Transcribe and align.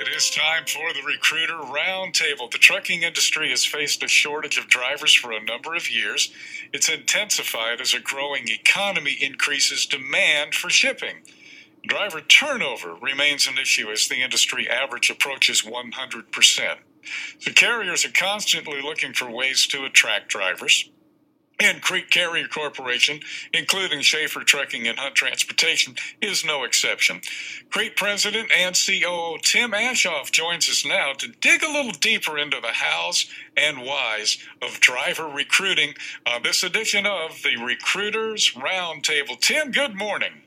It 0.00 0.06
is 0.16 0.30
time 0.30 0.64
for 0.64 0.92
the 0.92 1.02
Recruiter 1.04 1.54
Roundtable. 1.54 2.52
The 2.52 2.58
trucking 2.58 3.02
industry 3.02 3.50
has 3.50 3.64
faced 3.64 4.00
a 4.04 4.06
shortage 4.06 4.56
of 4.56 4.68
drivers 4.68 5.12
for 5.12 5.32
a 5.32 5.42
number 5.42 5.74
of 5.74 5.90
years. 5.90 6.32
It's 6.72 6.88
intensified 6.88 7.80
as 7.80 7.94
a 7.94 7.98
growing 7.98 8.44
economy 8.48 9.18
increases 9.20 9.86
demand 9.86 10.54
for 10.54 10.70
shipping. 10.70 11.22
Driver 11.84 12.20
turnover 12.20 12.94
remains 12.94 13.48
an 13.48 13.58
issue 13.58 13.90
as 13.90 14.06
the 14.06 14.22
industry 14.22 14.70
average 14.70 15.10
approaches 15.10 15.62
100%. 15.62 16.76
So 17.40 17.52
carriers 17.52 18.04
are 18.04 18.12
constantly 18.12 18.80
looking 18.80 19.14
for 19.14 19.28
ways 19.28 19.66
to 19.66 19.84
attract 19.84 20.28
drivers 20.28 20.88
and 21.60 21.82
Crete 21.82 22.10
Carrier 22.10 22.46
Corporation, 22.48 23.20
including 23.52 24.00
Shaffer 24.00 24.40
Trucking 24.40 24.86
and 24.86 24.98
Hunt 24.98 25.14
Transportation, 25.14 25.96
is 26.22 26.44
no 26.44 26.64
exception. 26.64 27.20
Crete 27.70 27.96
President 27.96 28.50
and 28.56 28.74
COO 28.76 29.38
Tim 29.42 29.72
Aschoff 29.72 30.30
joins 30.30 30.68
us 30.68 30.86
now 30.86 31.12
to 31.14 31.28
dig 31.28 31.62
a 31.62 31.70
little 31.70 31.92
deeper 31.92 32.38
into 32.38 32.60
the 32.60 32.72
hows 32.72 33.26
and 33.56 33.78
whys 33.78 34.38
of 34.62 34.80
driver 34.80 35.28
recruiting 35.28 35.94
on 36.26 36.42
this 36.42 36.62
edition 36.62 37.06
of 37.06 37.42
the 37.42 37.56
Recruiters 37.62 38.52
Roundtable. 38.52 39.38
Tim, 39.40 39.72
good 39.72 39.96
morning. 39.96 40.42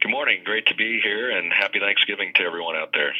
Good 0.00 0.10
morning. 0.10 0.42
Great 0.44 0.66
to 0.66 0.74
be 0.74 1.00
here, 1.02 1.30
and 1.30 1.52
happy 1.52 1.80
Thanksgiving 1.80 2.32
to 2.36 2.42
everyone 2.42 2.76
out 2.76 2.90
there. 2.92 3.12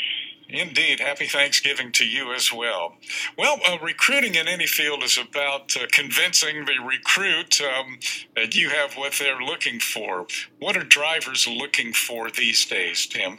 Indeed. 0.49 1.01
Happy 1.01 1.27
Thanksgiving 1.27 1.93
to 1.93 2.07
you 2.07 2.33
as 2.33 2.51
well. 2.53 2.95
Well, 3.37 3.61
uh, 3.67 3.77
recruiting 3.83 4.35
in 4.35 4.49
any 4.49 4.67
field 4.67 5.03
is 5.03 5.19
about 5.19 5.77
uh, 5.77 5.87
convincing 5.93 6.65
the 6.65 6.79
recruit 6.83 7.61
um, 7.61 7.99
that 8.35 8.57
you 8.57 8.71
have 8.71 8.95
what 8.95 9.15
they're 9.19 9.43
looking 9.43 9.79
for. 9.79 10.27
What 10.59 10.77
are 10.77 10.85
drivers 10.85 11.47
looking 11.47 11.93
for 11.93 12.31
these 12.31 12.65
days, 12.65 13.07
Tim? 13.07 13.39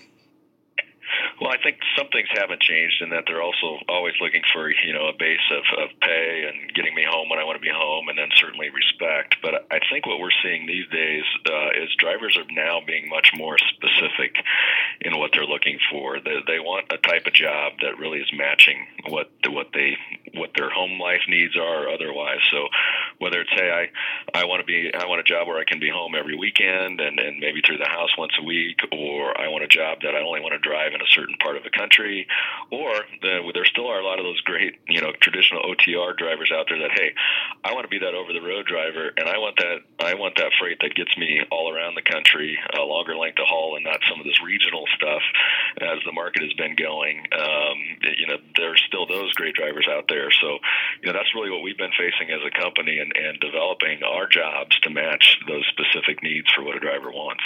Well, 1.41 1.49
I 1.51 1.57
think 1.63 1.77
some 1.97 2.07
things 2.09 2.27
haven't 2.31 2.61
changed 2.61 3.01
in 3.01 3.09
that 3.09 3.23
they're 3.25 3.41
also 3.41 3.79
always 3.87 4.13
looking 4.21 4.43
for 4.53 4.69
you 4.69 4.93
know 4.93 5.07
a 5.07 5.13
base 5.17 5.39
of, 5.51 5.63
of 5.83 5.89
pay 6.01 6.45
and 6.47 6.73
getting 6.75 6.93
I 7.39 7.43
want 7.43 7.57
to 7.57 7.61
be 7.61 7.71
home, 7.73 8.09
and 8.09 8.17
then 8.17 8.29
certainly 8.35 8.69
respect. 8.69 9.37
But 9.41 9.67
I 9.71 9.79
think 9.89 10.05
what 10.05 10.19
we're 10.19 10.35
seeing 10.43 10.65
these 10.65 10.87
days 10.89 11.23
uh, 11.49 11.69
is 11.81 11.89
drivers 11.97 12.37
are 12.37 12.45
now 12.51 12.81
being 12.85 13.09
much 13.09 13.31
more 13.35 13.57
specific 13.57 14.37
in 15.01 15.17
what 15.17 15.31
they're 15.33 15.45
looking 15.45 15.79
for. 15.91 16.19
They, 16.19 16.37
they 16.45 16.59
want 16.59 16.91
a 16.91 16.97
type 16.97 17.25
of 17.25 17.33
job 17.33 17.73
that 17.81 17.97
really 17.97 18.19
is 18.19 18.31
matching 18.33 18.87
what 19.07 19.29
what 19.47 19.67
they 19.73 19.97
what 20.33 20.51
their 20.55 20.69
home 20.69 20.99
life 20.99 21.21
needs 21.27 21.57
are, 21.57 21.89
otherwise. 21.89 22.39
So 22.51 22.67
whether 23.19 23.41
it's 23.41 23.51
hey, 23.51 23.69
I 23.69 24.39
I 24.39 24.45
want 24.45 24.61
to 24.61 24.65
be 24.65 24.91
I 24.93 25.05
want 25.05 25.19
a 25.19 25.23
job 25.23 25.47
where 25.47 25.59
I 25.59 25.65
can 25.65 25.79
be 25.79 25.89
home 25.89 26.15
every 26.15 26.35
weekend 26.35 26.99
and 26.99 27.19
and 27.19 27.39
maybe 27.39 27.61
through 27.61 27.77
the 27.77 27.87
house 27.87 28.09
once 28.17 28.33
a 28.39 28.43
week, 28.43 28.79
or 28.91 29.39
I 29.39 29.47
want 29.49 29.63
a 29.63 29.67
job 29.67 29.99
that 30.01 30.15
I 30.15 30.21
only 30.21 30.41
want 30.41 30.53
to 30.53 30.59
drive 30.59 30.93
in 30.93 31.01
a 31.01 31.07
certain 31.07 31.35
part 31.37 31.57
of 31.57 31.63
the 31.63 31.69
country, 31.69 32.27
or 32.71 33.05
the, 33.21 33.51
there 33.53 33.65
still 33.65 33.87
are 33.87 33.99
a 33.99 34.05
lot 34.05 34.19
of 34.19 34.25
those 34.25 34.41
great, 34.41 34.79
you 34.87 35.01
know, 35.01 35.11
traditional 35.21 35.63
OTR 35.63 36.17
drivers 36.17 36.51
out 36.55 36.67
there 36.69 36.79
that 36.79 36.91
hey, 36.91 37.13
I 37.63 37.73
want 37.73 37.83
to 37.83 37.89
be 37.89 37.99
that 37.99 38.15
over 38.15 38.33
the 38.33 38.41
road 38.41 38.65
driver, 38.65 39.11
and 39.15 39.27
I 39.27 39.37
want 39.37 39.57
that 39.57 39.79
I 40.09 40.15
want 40.15 40.35
that 40.37 40.51
freight 40.59 40.79
that 40.81 40.95
gets 40.95 41.15
me 41.17 41.41
all 41.51 41.71
around 41.71 41.93
the 41.93 42.01
country, 42.01 42.57
a 42.73 42.81
longer 42.81 43.15
length 43.15 43.37
of 43.39 43.45
haul, 43.45 43.75
and 43.75 43.85
not 43.85 43.99
some 44.09 44.19
of 44.19 44.25
this 44.25 44.41
regional 44.41 44.85
stuff 44.95 45.21
as 45.81 45.99
the 46.05 46.11
market 46.11 46.41
has 46.41 46.53
been 46.53 46.75
going. 46.75 47.25
Um, 47.31 47.77
you 48.17 48.25
know, 48.25 48.37
there's 48.57 48.81
still 48.87 49.05
those 49.05 49.31
great 49.33 49.53
drivers 49.53 49.87
out 49.89 50.05
there. 50.09 50.31
So, 50.31 50.57
you 51.01 51.07
know, 51.07 51.13
that's 51.13 51.33
really 51.35 51.51
what 51.51 51.61
we've 51.61 51.77
been 51.77 51.93
facing 51.93 52.33
as 52.33 52.41
a 52.41 52.49
company 52.49 52.97
and, 52.97 53.13
and 53.15 53.39
developing 53.39 54.01
our 54.01 54.27
jobs 54.27 54.79
to 54.81 54.89
match 54.89 55.37
those 55.47 55.65
specific 55.69 56.23
needs 56.23 56.49
for 56.51 56.63
what 56.63 56.75
a 56.75 56.79
driver 56.79 57.11
wants. 57.11 57.43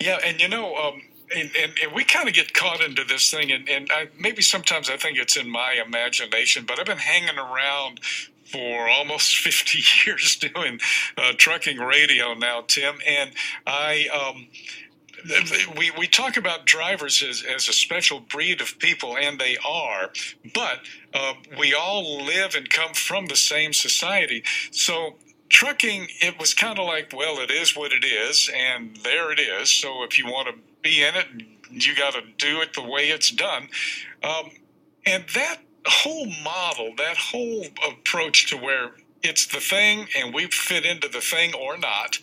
Yeah, 0.00 0.18
and 0.22 0.40
you 0.40 0.48
know, 0.48 0.76
um, 0.76 1.02
and, 1.34 1.50
and, 1.56 1.72
and, 1.82 1.92
we 1.92 2.04
kind 2.04 2.28
of 2.28 2.34
get 2.34 2.52
caught 2.52 2.80
into 2.80 3.04
this 3.04 3.30
thing, 3.30 3.50
and, 3.50 3.68
and 3.68 3.88
I, 3.90 4.08
maybe 4.18 4.42
sometimes 4.42 4.88
I 4.90 4.96
think 4.96 5.18
it's 5.18 5.36
in 5.36 5.50
my 5.50 5.82
imagination, 5.84 6.64
but 6.66 6.78
I've 6.78 6.86
been 6.86 6.98
hanging 6.98 7.38
around 7.38 8.00
for 8.54 8.88
almost 8.88 9.36
50 9.38 9.82
years 10.06 10.36
doing 10.36 10.78
uh, 11.18 11.32
trucking 11.36 11.78
radio 11.78 12.34
now, 12.34 12.62
Tim, 12.66 12.96
and 13.06 13.32
I. 13.66 14.08
Um, 14.08 14.46
we, 15.78 15.90
we 15.92 16.06
talk 16.06 16.36
about 16.36 16.66
drivers 16.66 17.22
as, 17.22 17.42
as 17.42 17.66
a 17.66 17.72
special 17.72 18.20
breed 18.20 18.60
of 18.60 18.78
people, 18.78 19.16
and 19.16 19.38
they 19.38 19.56
are, 19.66 20.10
but 20.52 20.80
uh, 21.14 21.32
we 21.58 21.72
all 21.72 22.22
live 22.22 22.54
and 22.54 22.68
come 22.68 22.92
from 22.92 23.24
the 23.26 23.36
same 23.36 23.72
society. 23.72 24.42
So 24.70 25.14
trucking, 25.48 26.08
it 26.20 26.38
was 26.38 26.52
kind 26.52 26.78
of 26.78 26.84
like, 26.84 27.14
well, 27.16 27.38
it 27.38 27.50
is 27.50 27.74
what 27.74 27.92
it 27.92 28.04
is, 28.04 28.50
and 28.54 28.98
there 29.02 29.32
it 29.32 29.40
is. 29.40 29.70
So 29.70 30.04
if 30.04 30.18
you 30.18 30.26
want 30.26 30.48
to 30.48 30.54
be 30.82 31.02
in 31.02 31.14
it, 31.14 31.26
you 31.70 31.96
got 31.96 32.12
to 32.12 32.22
do 32.36 32.60
it 32.60 32.74
the 32.74 32.82
way 32.82 33.04
it's 33.08 33.30
done. 33.30 33.68
Um, 34.22 34.50
and 35.06 35.24
that 35.34 35.60
whole 35.86 36.26
model, 36.42 36.94
that 36.96 37.16
whole 37.16 37.64
approach 37.88 38.48
to 38.50 38.56
where 38.56 38.92
it's 39.22 39.46
the 39.46 39.60
thing 39.60 40.06
and 40.16 40.34
we 40.34 40.46
fit 40.46 40.84
into 40.84 41.08
the 41.08 41.20
thing 41.20 41.54
or 41.54 41.76
not, 41.76 42.18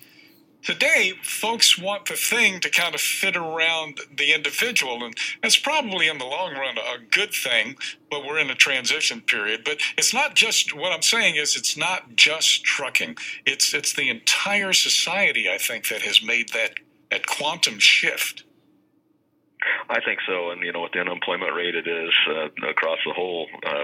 Today, 0.63 1.13
folks 1.23 1.75
want 1.77 2.05
the 2.05 2.16
thing 2.16 2.59
to 2.59 2.69
kind 2.69 2.94
of 2.94 3.01
fit 3.01 3.35
around 3.35 3.99
the 4.16 4.31
individual, 4.31 5.03
and 5.03 5.17
that's 5.41 5.57
probably 5.57 6.07
in 6.07 6.19
the 6.19 6.25
long 6.25 6.53
run 6.53 6.77
a 6.77 7.03
good 7.09 7.33
thing, 7.33 7.77
but 8.11 8.23
we're 8.23 8.38
in 8.38 8.51
a 8.51 8.55
transition 8.55 9.22
period. 9.22 9.63
But 9.66 9.79
it's 9.97 10.13
not 10.13 10.35
just 10.35 10.75
what 10.75 10.91
I'm 10.91 11.01
saying 11.01 11.35
is 11.35 11.55
it's 11.55 11.75
not 11.75 12.16
just 12.16 12.63
trucking. 12.63 13.17
It's 13.43 13.73
it's 13.73 13.93
the 13.93 14.09
entire 14.09 14.73
society, 14.73 15.49
I 15.49 15.57
think, 15.57 15.88
that 15.88 16.03
has 16.03 16.22
made 16.22 16.49
that, 16.49 16.75
that 17.09 17.25
quantum 17.25 17.79
shift. 17.79 18.43
I 19.91 20.00
think 20.00 20.19
so, 20.25 20.52
and 20.52 20.63
you 20.63 20.72
know, 20.72 20.81
with 20.88 20.94
the 20.94 21.00
unemployment 21.00 21.53
rate 21.53 21.75
it 21.75 21.85
is 21.85 22.13
uh, 22.29 22.47
across 22.69 23.00
the 23.06 23.12
whole 23.12 23.47
uh, 23.68 23.84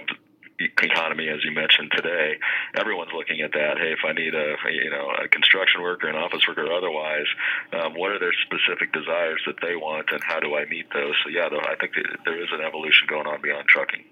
economy, 0.80 1.28
as 1.28 1.44
you 1.44 1.52
mentioned 1.52 1.92
today, 1.92 2.40
everyone's 2.80 3.12
looking 3.14 3.42
at 3.42 3.52
that. 3.52 3.78
Hey, 3.78 3.92
if 3.92 4.00
I 4.08 4.14
need 4.14 4.34
a 4.34 4.56
you 4.72 4.90
know 4.90 5.12
a 5.12 5.28
construction 5.28 5.82
worker, 5.82 6.08
an 6.08 6.16
office 6.16 6.48
worker, 6.48 6.66
or 6.66 6.74
otherwise, 6.74 7.28
um, 7.74 7.94
what 7.94 8.12
are 8.12 8.20
their 8.20 8.34
specific 8.48 8.94
desires 8.94 9.42
that 9.48 9.60
they 9.62 9.76
want, 9.76 10.08
and 10.12 10.22
how 10.24 10.40
do 10.40 10.56
I 10.56 10.64
meet 10.66 10.88
those? 10.94 11.14
So 11.24 11.30
yeah, 11.30 11.50
though, 11.50 11.60
I 11.60 11.76
think 11.76 11.92
there 12.24 12.42
is 12.42 12.50
an 12.52 12.62
evolution 12.62 13.08
going 13.08 13.28
on 13.28 13.42
beyond 13.42 13.68
trucking. 13.68 14.06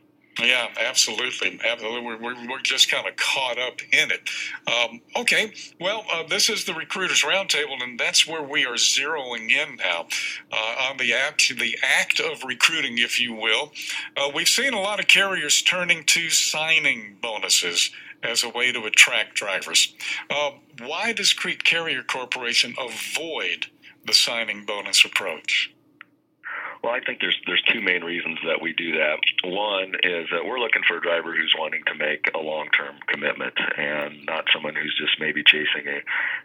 Yeah, 0.45 0.67
absolutely. 0.79 1.59
Absolutely. 1.65 2.01
We're, 2.01 2.47
we're, 2.47 2.61
just 2.61 2.89
kind 2.89 3.07
of 3.07 3.15
caught 3.15 3.57
up 3.57 3.81
in 3.91 4.11
it. 4.11 4.29
Um, 4.67 5.01
okay, 5.15 5.53
well, 5.79 6.05
uh, 6.11 6.23
this 6.23 6.49
is 6.49 6.65
the 6.65 6.73
Recruiters 6.73 7.23
Roundtable, 7.23 7.81
and 7.81 7.99
that's 7.99 8.27
where 8.27 8.43
we 8.43 8.65
are 8.65 8.75
zeroing 8.75 9.49
in 9.51 9.77
now 9.77 10.07
uh, 10.51 10.89
on 10.89 10.97
the 10.97 11.13
act, 11.13 11.51
the 11.59 11.77
act 11.83 12.19
of 12.19 12.43
recruiting, 12.43 12.97
if 12.97 13.19
you 13.19 13.33
will. 13.33 13.71
Uh, 14.15 14.29
we've 14.33 14.47
seen 14.47 14.73
a 14.73 14.81
lot 14.81 14.99
of 14.99 15.07
carriers 15.07 15.61
turning 15.61 16.03
to 16.05 16.29
signing 16.29 17.17
bonuses 17.21 17.91
as 18.23 18.43
a 18.43 18.49
way 18.49 18.71
to 18.71 18.85
attract 18.85 19.35
drivers. 19.35 19.95
Uh, 20.29 20.51
why 20.79 21.13
does 21.13 21.33
Crete 21.33 21.63
Carrier 21.63 22.03
Corporation 22.03 22.75
avoid 22.79 23.67
the 24.05 24.13
signing 24.13 24.65
bonus 24.65 25.05
approach? 25.05 25.74
Well, 26.85 26.93
I 26.93 26.99
think 26.99 27.19
there's 27.19 27.35
there's 27.47 27.63
two 27.63 27.81
main 27.81 28.03
reasons 28.03 28.37
that 28.45 28.61
we 28.61 28.71
do 28.71 28.91
that. 29.01 29.17
One 29.43 29.95
is 30.03 30.29
that 30.29 30.45
we're 30.45 30.59
looking 30.59 30.83
for 30.87 30.97
a 30.97 31.01
driver 31.01 31.33
who's 31.33 31.51
wanting 31.57 31.81
to 31.87 31.95
make 31.95 32.29
a 32.35 32.37
long-term 32.37 32.97
commitment 33.07 33.55
and 33.75 34.23
not 34.27 34.45
someone 34.53 34.75
who's 34.75 34.93
just 34.95 35.19
maybe 35.19 35.41
chasing 35.43 35.87
a, 35.87 35.97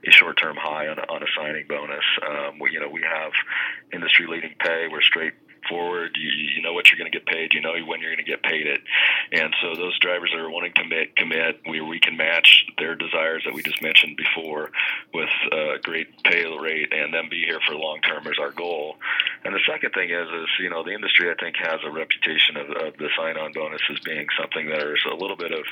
a 0.09 0.11
short-term 0.11 0.56
high 0.56 0.89
on 0.89 0.99
a, 0.99 1.03
on 1.12 1.23
a 1.23 1.27
signing 1.37 1.67
bonus. 1.69 2.05
Um, 2.27 2.59
we, 2.59 2.73
you 2.73 2.81
know, 2.81 2.89
we 2.89 3.03
have 3.03 3.33
industry-leading 3.93 4.55
pay. 4.59 4.89
We're 4.91 5.03
straight 5.03 5.34
forward. 5.70 6.19
You, 6.20 6.31
you 6.56 6.62
know 6.62 6.75
what 6.75 6.91
you're 6.91 6.98
going 6.98 7.10
to 7.10 7.16
get 7.16 7.26
paid. 7.26 7.54
You 7.54 7.62
know 7.62 7.72
when 7.86 8.00
you're 8.00 8.12
going 8.12 8.25
to 8.25 8.31
get 8.31 8.42
paid 8.42 8.66
it. 8.66 8.82
And 9.32 9.54
so 9.62 9.75
those 9.75 9.98
drivers 10.00 10.31
that 10.34 10.41
are 10.41 10.50
wanting 10.50 10.75
to 10.75 10.82
commit, 10.82 11.16
commit, 11.16 11.60
we, 11.69 11.81
we 11.81 12.00
can 12.00 12.16
match 12.16 12.66
their 12.76 12.94
desires 12.94 13.42
that 13.47 13.54
we 13.54 13.62
just 13.62 13.81
mentioned 13.81 14.19
before 14.19 14.70
with 15.14 15.31
a 15.53 15.78
great 15.82 16.22
pay 16.25 16.44
rate 16.60 16.92
and 16.92 17.14
then 17.14 17.28
be 17.31 17.44
here 17.47 17.60
for 17.66 17.75
long 17.75 18.00
term 18.00 18.26
is 18.26 18.38
our 18.38 18.50
goal. 18.50 18.97
And 19.44 19.54
the 19.54 19.60
second 19.66 19.92
thing 19.92 20.10
is, 20.10 20.28
is 20.28 20.48
you 20.58 20.69
know 20.69 20.82
the 20.82 20.92
industry 20.92 21.31
I 21.31 21.34
think 21.41 21.56
has 21.56 21.81
a 21.84 21.91
reputation 21.91 22.56
of, 22.56 22.69
of 22.70 22.96
the 22.99 23.08
sign-on 23.16 23.52
bonus 23.52 23.81
as 23.90 24.00
being 24.00 24.26
something 24.38 24.69
that 24.69 24.82
is 24.82 25.00
a 25.11 25.14
little 25.14 25.37
bit 25.37 25.52
of 25.52 25.64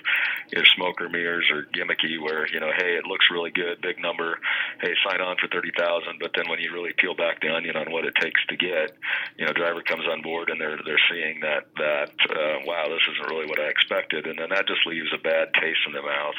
smoke 0.77 1.01
or 1.01 1.09
mirrors 1.09 1.51
or 1.51 1.65
gimmicky, 1.75 2.21
where 2.21 2.47
you 2.49 2.61
know 2.61 2.71
hey 2.77 2.97
it 2.97 3.05
looks 3.05 3.27
really 3.31 3.51
good, 3.51 3.81
big 3.81 3.99
number, 3.99 4.39
hey 4.81 4.95
sign 5.05 5.21
on 5.21 5.37
for 5.41 5.49
thirty 5.49 5.73
thousand, 5.77 6.19
but 6.21 6.31
then 6.37 6.49
when 6.49 6.61
you 6.61 6.73
really 6.73 6.93
peel 6.97 7.15
back 7.15 7.41
the 7.41 7.49
onion 7.49 7.77
on 7.77 7.91
what 7.91 8.05
it 8.05 8.15
takes 8.21 8.41
to 8.47 8.57
get, 8.57 8.97
you 9.37 9.47
know 9.47 9.53
driver 9.53 9.83
comes 9.89 10.07
on 10.07 10.23
board 10.23 10.51
and 10.51 10.61
they're 10.61 10.79
they're 10.85 11.01
seeing 11.11 11.41
that 11.41 11.67
that 11.77 12.13
uh, 12.31 12.59
wow 12.65 12.85
this 12.89 13.03
isn't 13.11 13.31
really 13.31 13.47
what 13.47 13.61
I 13.61 13.69
expected, 13.69 14.27
and 14.27 14.39
then 14.39 14.51
that 14.51 14.67
just 14.69 14.87
leaves 14.87 15.09
a 15.15 15.19
bad 15.19 15.53
taste 15.55 15.81
in 15.87 15.93
the 15.93 16.03
mouth 16.03 16.37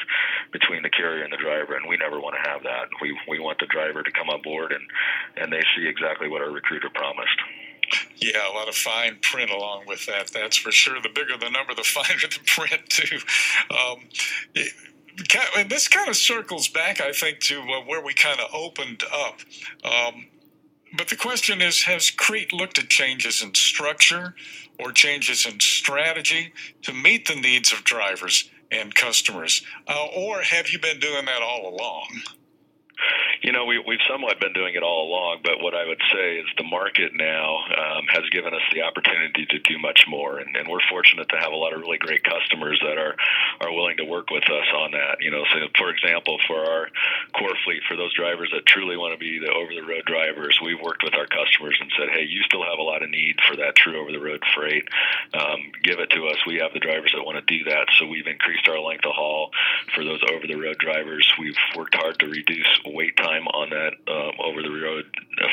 between 0.52 0.82
the 0.82 0.90
carrier 0.90 1.24
and 1.24 1.32
the 1.32 1.42
driver, 1.42 1.76
and 1.76 1.88
we 1.88 1.96
never 1.96 2.20
want 2.20 2.36
to 2.42 2.50
have 2.50 2.62
that. 2.62 2.88
We 3.02 3.18
we 3.28 3.38
want 3.40 3.58
the 3.58 3.66
driver 3.66 4.02
to 4.02 4.12
come 4.12 4.30
on 4.30 4.42
board 4.42 4.72
and 4.72 4.84
and 5.36 5.52
they 5.52 5.62
see 5.76 5.86
exactly 5.86 6.28
what 6.28 6.40
our 6.40 6.50
recruiter 6.50 6.90
promised. 6.94 7.40
Yeah, 8.16 8.48
a 8.48 8.54
lot 8.54 8.68
of 8.68 8.76
fine 8.76 9.18
print 9.20 9.50
along 9.50 9.86
with 9.86 10.06
that. 10.06 10.30
That's 10.32 10.56
for 10.56 10.70
sure. 10.70 11.00
The 11.02 11.08
bigger 11.08 11.36
the 11.36 11.50
number, 11.50 11.74
the 11.74 11.82
finer 11.84 12.20
the 12.22 12.40
print 12.46 12.88
too. 12.88 13.18
Um, 13.70 14.08
it, 14.54 14.72
and 15.56 15.70
this 15.70 15.88
kind 15.88 16.08
of 16.08 16.16
circles 16.16 16.68
back, 16.68 17.00
I 17.00 17.12
think, 17.12 17.40
to 17.40 17.60
uh, 17.60 17.80
where 17.86 18.02
we 18.02 18.14
kind 18.14 18.40
of 18.40 18.54
opened 18.54 19.02
up. 19.12 19.40
Um, 19.84 20.26
but 20.96 21.08
the 21.08 21.16
question 21.16 21.60
is 21.60 21.82
Has 21.82 22.10
Crete 22.10 22.52
looked 22.52 22.78
at 22.78 22.88
changes 22.88 23.42
in 23.42 23.54
structure 23.54 24.34
or 24.78 24.92
changes 24.92 25.46
in 25.46 25.60
strategy 25.60 26.52
to 26.82 26.92
meet 26.92 27.28
the 27.28 27.36
needs 27.36 27.72
of 27.72 27.84
drivers 27.84 28.50
and 28.70 28.94
customers? 28.94 29.62
Uh, 29.86 30.06
or 30.16 30.42
have 30.42 30.70
you 30.70 30.78
been 30.78 31.00
doing 31.00 31.26
that 31.26 31.42
all 31.42 31.68
along? 31.74 32.08
You 33.42 33.52
know, 33.52 33.64
we, 33.64 33.78
we've 33.78 34.04
somewhat 34.08 34.38
been 34.38 34.52
doing 34.52 34.74
it 34.74 34.82
all 34.82 35.08
along, 35.08 35.40
but 35.42 35.62
what 35.62 35.74
I 35.74 35.86
would 35.86 36.00
say 36.12 36.36
is 36.36 36.46
the 36.58 36.64
market 36.64 37.12
now 37.14 37.64
um, 37.72 38.04
has 38.12 38.28
given 38.30 38.52
us 38.52 38.60
the 38.72 38.82
opportunity 38.82 39.46
to 39.46 39.58
do 39.60 39.78
much 39.78 40.04
more, 40.06 40.38
and, 40.38 40.54
and 40.56 40.68
we're 40.68 40.84
fortunate 40.90 41.28
to 41.30 41.36
have 41.40 41.52
a 41.52 41.56
lot 41.56 41.72
of 41.72 41.80
really 41.80 41.96
great 41.96 42.22
customers 42.22 42.78
that 42.84 42.98
are 42.98 43.16
are 43.60 43.72
willing 43.72 43.96
to 43.96 44.04
work 44.04 44.28
with 44.30 44.44
us 44.44 44.68
on 44.76 44.92
that. 44.92 45.20
You 45.20 45.30
know, 45.30 45.44
so 45.52 45.68
for 45.78 45.88
example, 45.88 46.38
for 46.46 46.60
our 46.60 46.88
core 47.32 47.56
fleet, 47.64 47.80
for 47.88 47.96
those 47.96 48.12
drivers 48.14 48.50
that 48.52 48.66
truly 48.66 48.96
want 48.96 49.14
to 49.14 49.18
be 49.18 49.38
the 49.38 49.52
over 49.52 49.72
the 49.72 49.88
road 49.88 50.04
drivers, 50.04 50.60
we've 50.62 50.80
worked 50.80 51.02
with 51.02 51.14
our 51.14 51.26
customers 51.26 51.78
and 51.80 51.90
said, 51.96 52.10
hey, 52.12 52.28
you 52.28 52.42
still 52.44 52.62
have 52.62 52.78
a 52.78 52.82
lot 52.82 53.02
of 53.02 53.08
need 53.08 53.36
for 53.48 53.56
that 53.56 53.74
true 53.74 54.00
over 54.00 54.12
the 54.12 54.20
road 54.20 54.42
freight. 54.54 54.84
Um, 55.32 55.72
give 55.82 55.98
it 55.98 56.10
to 56.10 56.28
us. 56.28 56.36
We 56.46 56.60
have 56.60 56.72
the 56.72 56.80
drivers 56.80 57.12
that 57.16 57.24
want 57.24 57.40
to 57.40 57.58
do 57.58 57.64
that, 57.70 57.88
so 57.96 58.06
we've 58.06 58.26
increased 58.26 58.68
our 58.68 58.80
length 58.80 59.06
of 59.06 59.16
haul 59.16 59.50
for 59.94 60.04
those 60.04 60.20
over 60.28 60.46
the 60.46 60.60
road 60.60 60.76
drivers. 60.76 61.24
We've 61.38 61.56
worked 61.76 61.94
hard 61.94 62.18
to 62.20 62.28
reduce 62.28 62.68
wait 62.84 63.16
time 63.16 63.29
time 63.30 63.46
on 63.48 63.70
that 63.70 63.94
um, 64.10 64.32
over 64.42 64.62
the 64.62 64.70
road 64.70 65.06